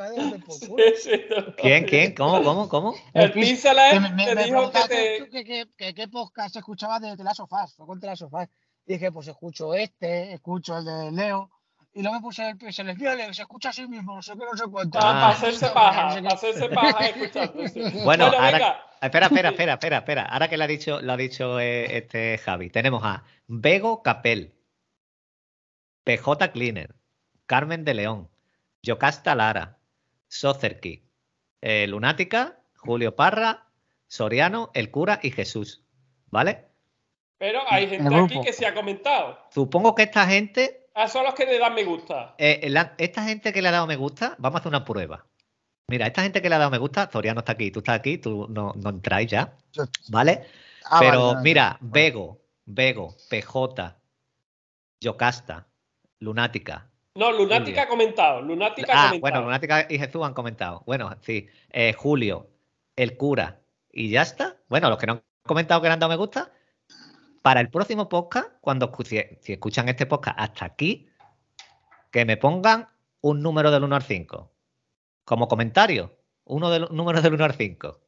[0.50, 1.54] Sí, sí, no.
[1.56, 2.14] ¿Quién, quién?
[2.14, 2.94] ¿Cómo, cómo, cómo?
[3.32, 5.18] Písala que me, me- te me dijo que te.
[5.24, 8.06] tú que, que- que qué podcast escuchabas de The Last of Us, fue con The
[8.08, 8.48] Last of Us.
[8.86, 11.50] Y dije, pues escucho este, escucho el de Leo.
[11.96, 14.32] Y luego me puse el se les Leo, se escucha a sí mismo, no sé
[14.34, 14.98] qué, no sé cuánto.
[14.98, 15.12] Ah, Ah.
[15.12, 17.80] para hacerse paja, hacerse paja escuchándose.
[18.04, 18.84] Bueno, Bueno, ahora, venga.
[19.00, 20.22] espera, espera, espera, espera, espera.
[20.24, 24.52] Ahora que lo ha dicho, lo ha dicho eh, este Javi, tenemos a Bego Capel,
[26.04, 26.94] PJ Cleaner,
[27.46, 28.28] Carmen de León,
[28.82, 29.78] Yocasta Lara,
[30.28, 31.02] Sozerki,
[31.62, 33.68] eh, Lunática, Julio Parra,
[34.06, 35.82] Soriano, El Cura y Jesús.
[36.28, 36.66] ¿Vale?
[37.38, 39.38] Pero hay gente aquí que se ha comentado.
[39.50, 42.34] Supongo que esta gente Ah, son los que le dan me gusta.
[42.38, 45.26] Eh, la- esta gente que le ha dado me gusta, vamos a hacer una prueba.
[45.88, 48.16] Mira, esta gente que le ha dado me gusta, Soriano está aquí, tú estás aquí,
[48.16, 50.46] tú no, no entráis ya, Yo- ¿vale?
[50.86, 51.40] Ah, Pero vale, vale.
[51.44, 53.94] mira, Vego, Vego, PJ,
[55.02, 55.66] Yocasta,
[56.20, 56.88] Lunática.
[57.14, 58.40] No, Lunática ha comentado.
[58.40, 59.20] Lunática ha Ah, comentado.
[59.20, 60.82] bueno, Lunática y Jesús han comentado.
[60.86, 61.46] Bueno, sí.
[61.70, 62.48] Eh, Julio,
[62.96, 63.60] el cura
[63.92, 64.56] y ya está.
[64.68, 66.50] Bueno, los que no han comentado que le han dado me gusta,
[67.46, 71.06] para el próximo podcast, cuando si, si escuchan este podcast hasta aquí,
[72.10, 72.88] que me pongan
[73.20, 74.50] un número del 1 al 5.
[75.24, 78.00] Como comentario, uno del número del 1 al 5.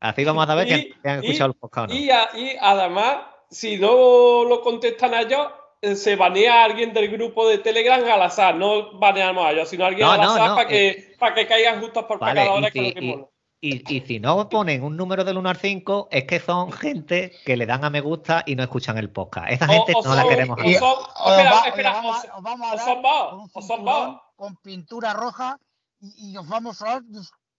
[0.00, 2.00] Así vamos a saber que, Y- que han y- escuchado el podcast o no.
[2.00, 3.18] Y, a- y además,
[3.50, 5.46] si no lo contestan a ellos,
[5.82, 8.54] eh, se banea a alguien del grupo de Telegram al azar.
[8.54, 11.46] No baneamos a ellos, sino a alguien No, al azar no, para que, para que
[11.46, 13.28] caigan justos por Vale, pecadores, y que es lo si- que
[13.72, 17.56] y- si no ponen un número del 1 al 5, es que son gente que
[17.56, 19.50] le dan a me gusta y no escuchan el podcast.
[19.50, 22.70] Esa O- gente o no la queremos o son- os espera, espera, a- os vamos
[22.70, 24.16] a o son vos, o son vos.
[24.36, 25.58] con pintura roja
[26.00, 27.02] y, y os vamos a dar,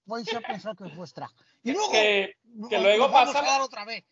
[0.05, 1.29] vais a pensar que es vuestra.
[1.63, 2.35] Y luego, Que,
[2.79, 4.03] luego pasa- a otra vez.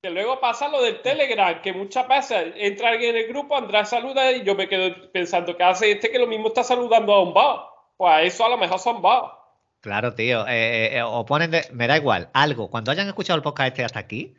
[0.00, 3.88] que luego pasa lo del Telegram, que muchas veces entra alguien en el grupo, Andrés
[3.88, 7.22] saluda y yo me quedo pensando que hace este que lo mismo está saludando a
[7.22, 7.66] un bot.
[7.96, 9.32] Pues eso a lo mejor son bots.
[9.80, 10.46] Claro, tío.
[10.48, 12.68] eh, eh, o ponen de- me da igual, algo.
[12.70, 14.34] Cuando hayan escuchado el podcast este hasta aquí,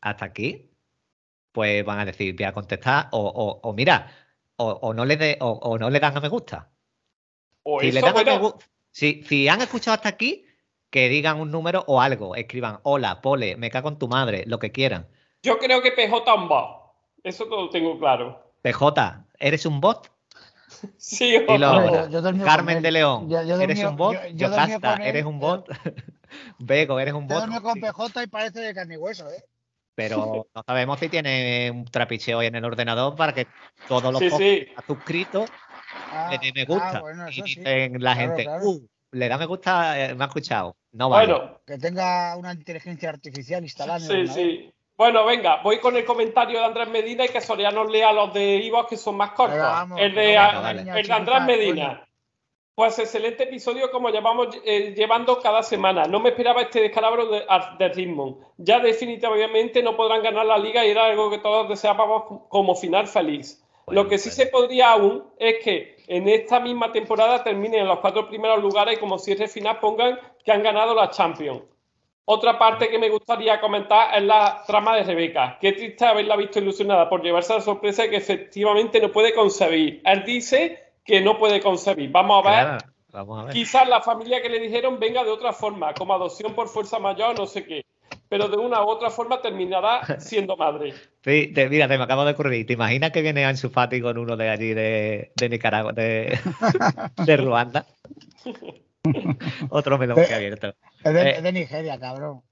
[0.00, 0.70] hasta aquí,
[1.52, 4.10] pues van a decir, voy a contestar, o, o- o mira,
[4.56, 6.70] o, o no le de- o, no le dan a me gusta.
[7.64, 8.56] O Si le eso, dan a me gu-
[8.90, 10.46] si, si han escuchado hasta aquí,
[10.90, 14.58] que digan un número o algo, escriban, hola, pole, me cago en tu madre, lo
[14.60, 15.08] que quieran.
[15.42, 16.82] yo creo que PJ un bot.
[17.24, 18.52] Eso todo lo tengo claro.
[18.62, 20.10] PJ, ¿eres un bot?
[20.96, 22.90] Sí, yo- yo dormí Carmen de.
[22.92, 24.14] León, Yo- yo ¿eres un bot?
[24.14, 25.68] yo- yo dormí Yocasta, ¿eres un bot?
[26.58, 27.44] Bego, ¿eres un Yo bot?
[27.44, 27.80] dormí con Sí.
[27.80, 29.44] PJ y parece de carne y hueso, ¿eh?
[29.94, 33.46] Pero no sabemos si tiene un trapicheo ahí en el ordenador para que
[33.86, 34.66] todos los Sí, sí.
[34.86, 35.50] suscritos
[36.10, 37.00] Ah, le den me ah, gusta.
[37.00, 37.42] bueno, y sí.
[37.42, 38.64] dicen la Claro, gente, claro.
[38.68, 40.76] "Uh, le da me gusta, eh, me ha escuchado.
[40.92, 41.32] No vale.
[41.32, 44.73] Bueno, Que tenga una inteligencia artificial instalada en el sí, sí.
[44.96, 48.56] Bueno, venga, voy con el comentario de Andrés Medina y que Soriano lea los de
[48.56, 49.58] Ivo que son más cortos.
[49.58, 51.42] Vamos, el de, niña el de Andrés.
[51.42, 52.06] Medina.
[52.76, 56.06] Pues excelente episodio como llevamos eh, llevando cada semana.
[56.06, 58.36] No me esperaba este descalabro de, a- de Richmond.
[58.56, 63.06] Ya definitivamente no podrán ganar la liga y era algo que todos deseábamos como final
[63.06, 63.64] feliz.
[63.86, 64.44] Bueno, Lo que sí bueno.
[64.44, 68.96] se podría aún es que en esta misma temporada terminen en los cuatro primeros lugares
[68.96, 71.62] y como cierre final pongan que han ganado la Champions.
[72.26, 75.58] Otra parte que me gustaría comentar es la trama de Rebeca.
[75.60, 80.00] Qué triste haberla visto ilusionada por llevarse la sorpresa que efectivamente no puede concebir.
[80.04, 82.10] Él dice que no puede concebir.
[82.10, 82.60] Vamos a ver.
[82.64, 83.52] Claro, vamos a ver.
[83.52, 87.38] Quizás la familia que le dijeron venga de otra forma, como adopción por fuerza mayor,
[87.38, 87.84] no sé qué.
[88.30, 90.94] Pero de una u otra forma terminará siendo madre.
[91.22, 92.64] Sí, te- mira, te me acabo de ocurrir.
[92.66, 96.38] ¿Te imaginas que viene Ansu Fati con uno de allí de, de Nicaragua, de,
[97.26, 97.84] de Ruanda?
[99.68, 100.74] Otro melón que abierto.
[101.04, 101.36] Es de, Eh.
[101.36, 102.42] es de Nigeria, cabrón.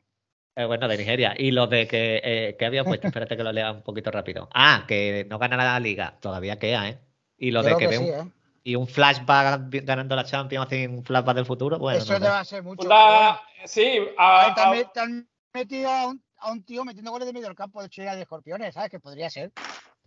[0.55, 1.35] Eh, bueno, de Nigeria.
[1.37, 4.49] Y los de que, eh, que había puesto, espérate que lo lea un poquito rápido.
[4.55, 6.19] Ah, que no gana la liga.
[6.21, 6.99] Todavía queda, ¿eh?
[7.39, 8.33] Y lo de que, que ve sí, un, ¿eh?
[8.63, 11.79] y un flashback ganando la Champions, así un flashback del futuro.
[11.79, 12.87] Bueno, Eso no te va a ser mucho.
[12.87, 14.55] Una- sí, a-
[14.93, 17.89] te han metido a un, a un tío metiendo goles de medio del campo de
[17.89, 18.91] Chile de escorpiones, ¿sabes?
[18.91, 19.53] Que podría ser.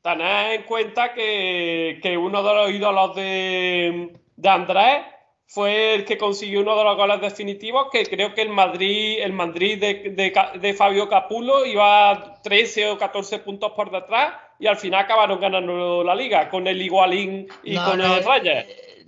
[0.04, 5.04] Tened en cuenta que, que uno de los ídolos de, de Andrés
[5.48, 9.32] fue el que consiguió uno de los goles definitivos, que creo que el Madrid, el
[9.34, 14.78] Madrid de, de de Fabio Capulo iba 13 o 14 puntos por detrás y al
[14.78, 18.66] final acabaron ganando la liga con el Igualín y No, con no, el Reyes.
[18.68, 19.06] eh,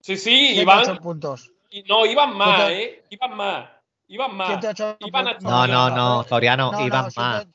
[0.00, 1.50] Sí, sí, siete, iban, puntos.
[1.70, 3.02] y no, iban más, ¿eh?
[3.10, 3.68] Iban más,
[4.06, 4.64] iban más.
[5.00, 5.38] Iban a.
[5.40, 7.46] No, no, no, Soriano, No, no, iban más.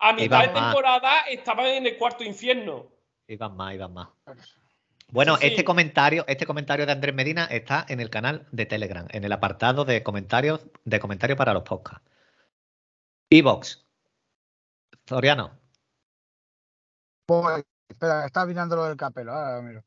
[0.00, 0.64] A mitad Iban de más.
[0.72, 2.86] temporada estaban en el cuarto infierno.
[3.28, 4.08] Iban más, iban más.
[5.12, 5.46] Bueno, Sí, sí.
[5.48, 9.32] este comentario, este comentario de Andrés Medina está en el canal de Telegram, en el
[9.32, 12.02] apartado de comentarios, de comentarios para los podcasts.
[13.30, 13.84] Evox.
[15.06, 15.58] Soriano.
[17.28, 17.62] Voy.
[17.88, 19.32] Espera, está mirando lo del capelo.
[19.32, 19.84] Ahora lo miro.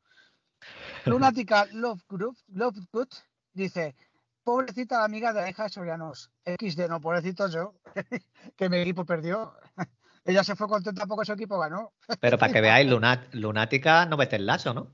[1.06, 3.08] Lunática Love Group, Love Good
[3.52, 3.96] dice:
[4.44, 6.30] Pobrecita la amiga de la hija de Sorianos.
[6.44, 7.74] XD, no, pobrecito yo,
[8.56, 9.54] que mi equipo perdió.
[10.24, 11.92] Ella se fue contenta porque su equipo ganó.
[12.20, 14.92] Pero para que veáis, lunat- lunática no vete el lazo, ¿no?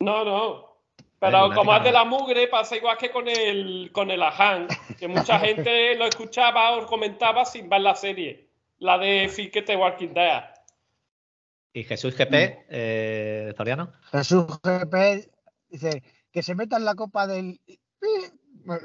[0.00, 0.68] No, no.
[0.98, 4.68] Eh, Pero como es de la mugre, pasa igual que con el con el Ajan,
[4.98, 8.48] que mucha gente lo escuchaba o comentaba sin ver la serie.
[8.78, 10.44] La de Fiquete Walking Dead.
[11.72, 13.92] Y Jesús GP, eh, Soriano.
[14.12, 15.28] Jesús GP
[15.68, 17.60] dice: Que se meta en la copa del.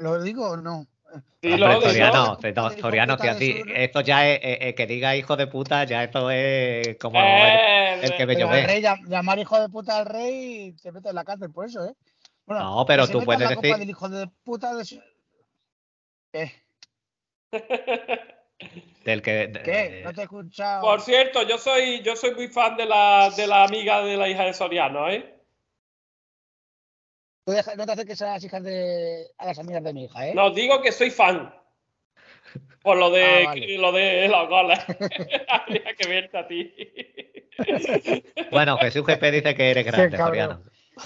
[0.00, 0.86] ¿Lo digo o no?
[1.42, 1.80] Dilo, Hombre, dilo.
[1.90, 2.70] Soriano, dilo.
[2.80, 6.30] Soriano, que así, esto ya es, eh, eh, que diga hijo de puta, ya esto
[6.30, 8.82] es como el, Eh, el que me llové.
[9.08, 11.92] llamar hijo de puta al rey y se mete en la cárcel por eso, ¿eh?
[12.46, 15.00] Bueno, No, pero tú puedes la decir- del hijo de puta de su-
[16.32, 16.50] Eh,
[19.04, 19.52] del que.
[19.64, 20.02] ¿Qué?
[20.04, 20.82] No te he escuchado.
[20.82, 24.28] Por cierto, yo soy, yo soy muy fan de la, de la amiga de la
[24.28, 25.33] hija de Soriano, ¿eh?
[27.44, 29.26] Tú deja- no te acerques a las hijas de.
[29.38, 30.34] a las amigas de mi hija, ¿eh?
[30.34, 31.54] No, digo que soy fan.
[32.82, 33.78] Por lo de, Ah, vale.
[33.78, 34.78] lo de los goles.
[35.48, 36.74] Habría que verte a ti.
[38.50, 40.16] Bueno, Jesús GP dice que eres grande,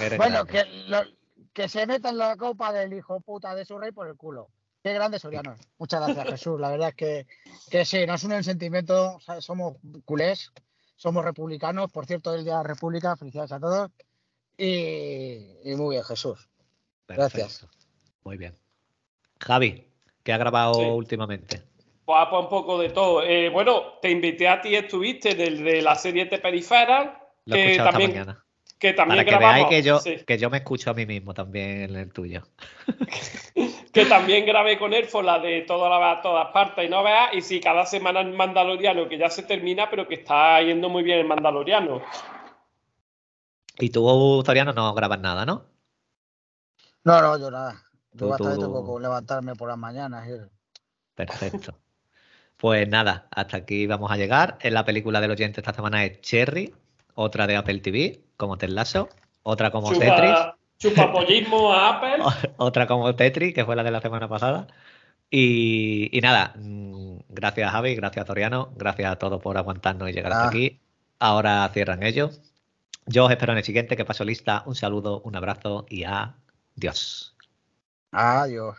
[0.00, 0.52] eres bueno, grande.
[0.52, 1.04] que, lo-
[1.52, 4.48] que se meta en la copa del hijo puta de su rey por el culo.
[4.82, 5.56] Qué grande Soriano.
[5.78, 6.60] Muchas gracias, Jesús.
[6.60, 7.26] La verdad es que,
[7.70, 9.16] que sí, nos une el sentimiento.
[9.16, 10.52] o sea, Somos culés,
[10.96, 11.90] somos republicanos.
[11.90, 13.16] Por cierto, el Día de la República.
[13.16, 13.90] Felicidades a todos.
[14.58, 16.48] Y, y muy bien, Jesús.
[17.06, 17.66] gracias.
[18.24, 18.54] Muy bien.
[19.40, 19.84] Javi,
[20.24, 20.82] ¿qué ha grabado Sí.
[20.84, 21.62] últimamente?
[22.04, 23.22] Pues un poco de todo.
[23.22, 27.58] Eh, bueno, te invité a ti, estuviste del de la serie de Peripheral, Lo he
[27.58, 28.44] que escuchado también, esta mañana.
[28.78, 29.54] que también Para que grabamos.
[29.54, 32.42] veáis que yo, sí, que yo me escucho a mí mismo también en el tuyo.
[33.92, 37.32] que también grabé con él fue la de toda la, todas partes y no veas.
[37.34, 41.02] Y sí, cada semana el Mandaloriano, que ya se termina, pero que está yendo muy
[41.02, 42.02] bien el Mandaloriano.
[43.78, 45.64] Y tú, Soriano, no grabas nada, ¿no?
[47.04, 47.82] No, no, yo nada.
[48.16, 50.26] Tú- Yo bastante tú- tengo que levantarme por las mañanas.
[50.28, 50.32] y-
[51.14, 51.74] Perfecto.
[52.56, 54.58] Pues nada, hasta aquí vamos a llegar.
[54.60, 56.74] En la película del oyente esta semana es Cherry,
[57.14, 59.08] otra de Apple TV, como Ted Lasso,
[59.44, 60.34] otra como Tetris,
[60.78, 62.24] Chupa, chupapollismo a Apple.
[62.56, 64.66] otra como Tetris, que fue la de la semana pasada.
[65.30, 70.32] Y, y nada, mm, gracias Javi, gracias Toriano, gracias a todos por aguantarnos y llegar
[70.32, 70.80] hasta aquí.
[71.20, 72.40] Ahora cierran ellos.
[73.10, 74.62] Yo os espero en el siguiente, que paso lista.
[74.66, 77.34] Un saludo, un abrazo y adiós.
[78.12, 78.76] Adiós.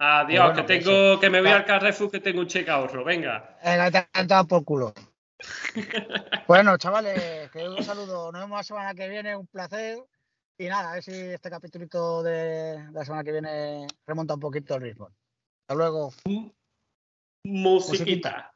[0.00, 0.90] Adiós, Bueno, que eso.
[0.90, 1.56] tengo que me voy Va.
[1.56, 3.04] al Carrefour que tengo un cheque ahorro.
[3.04, 3.58] Venga.
[3.64, 4.94] Venga, te han dado por culo.
[6.48, 8.32] bueno, chavales, que un saludo.
[8.32, 9.98] Nos vemos la semana que viene, un placer.
[10.56, 14.74] Y nada, a ver si este capítulo de la semana que viene remonta un poquito
[14.76, 15.10] el ritmo.
[15.62, 16.12] Hasta luego.
[17.44, 18.52] Musiquita.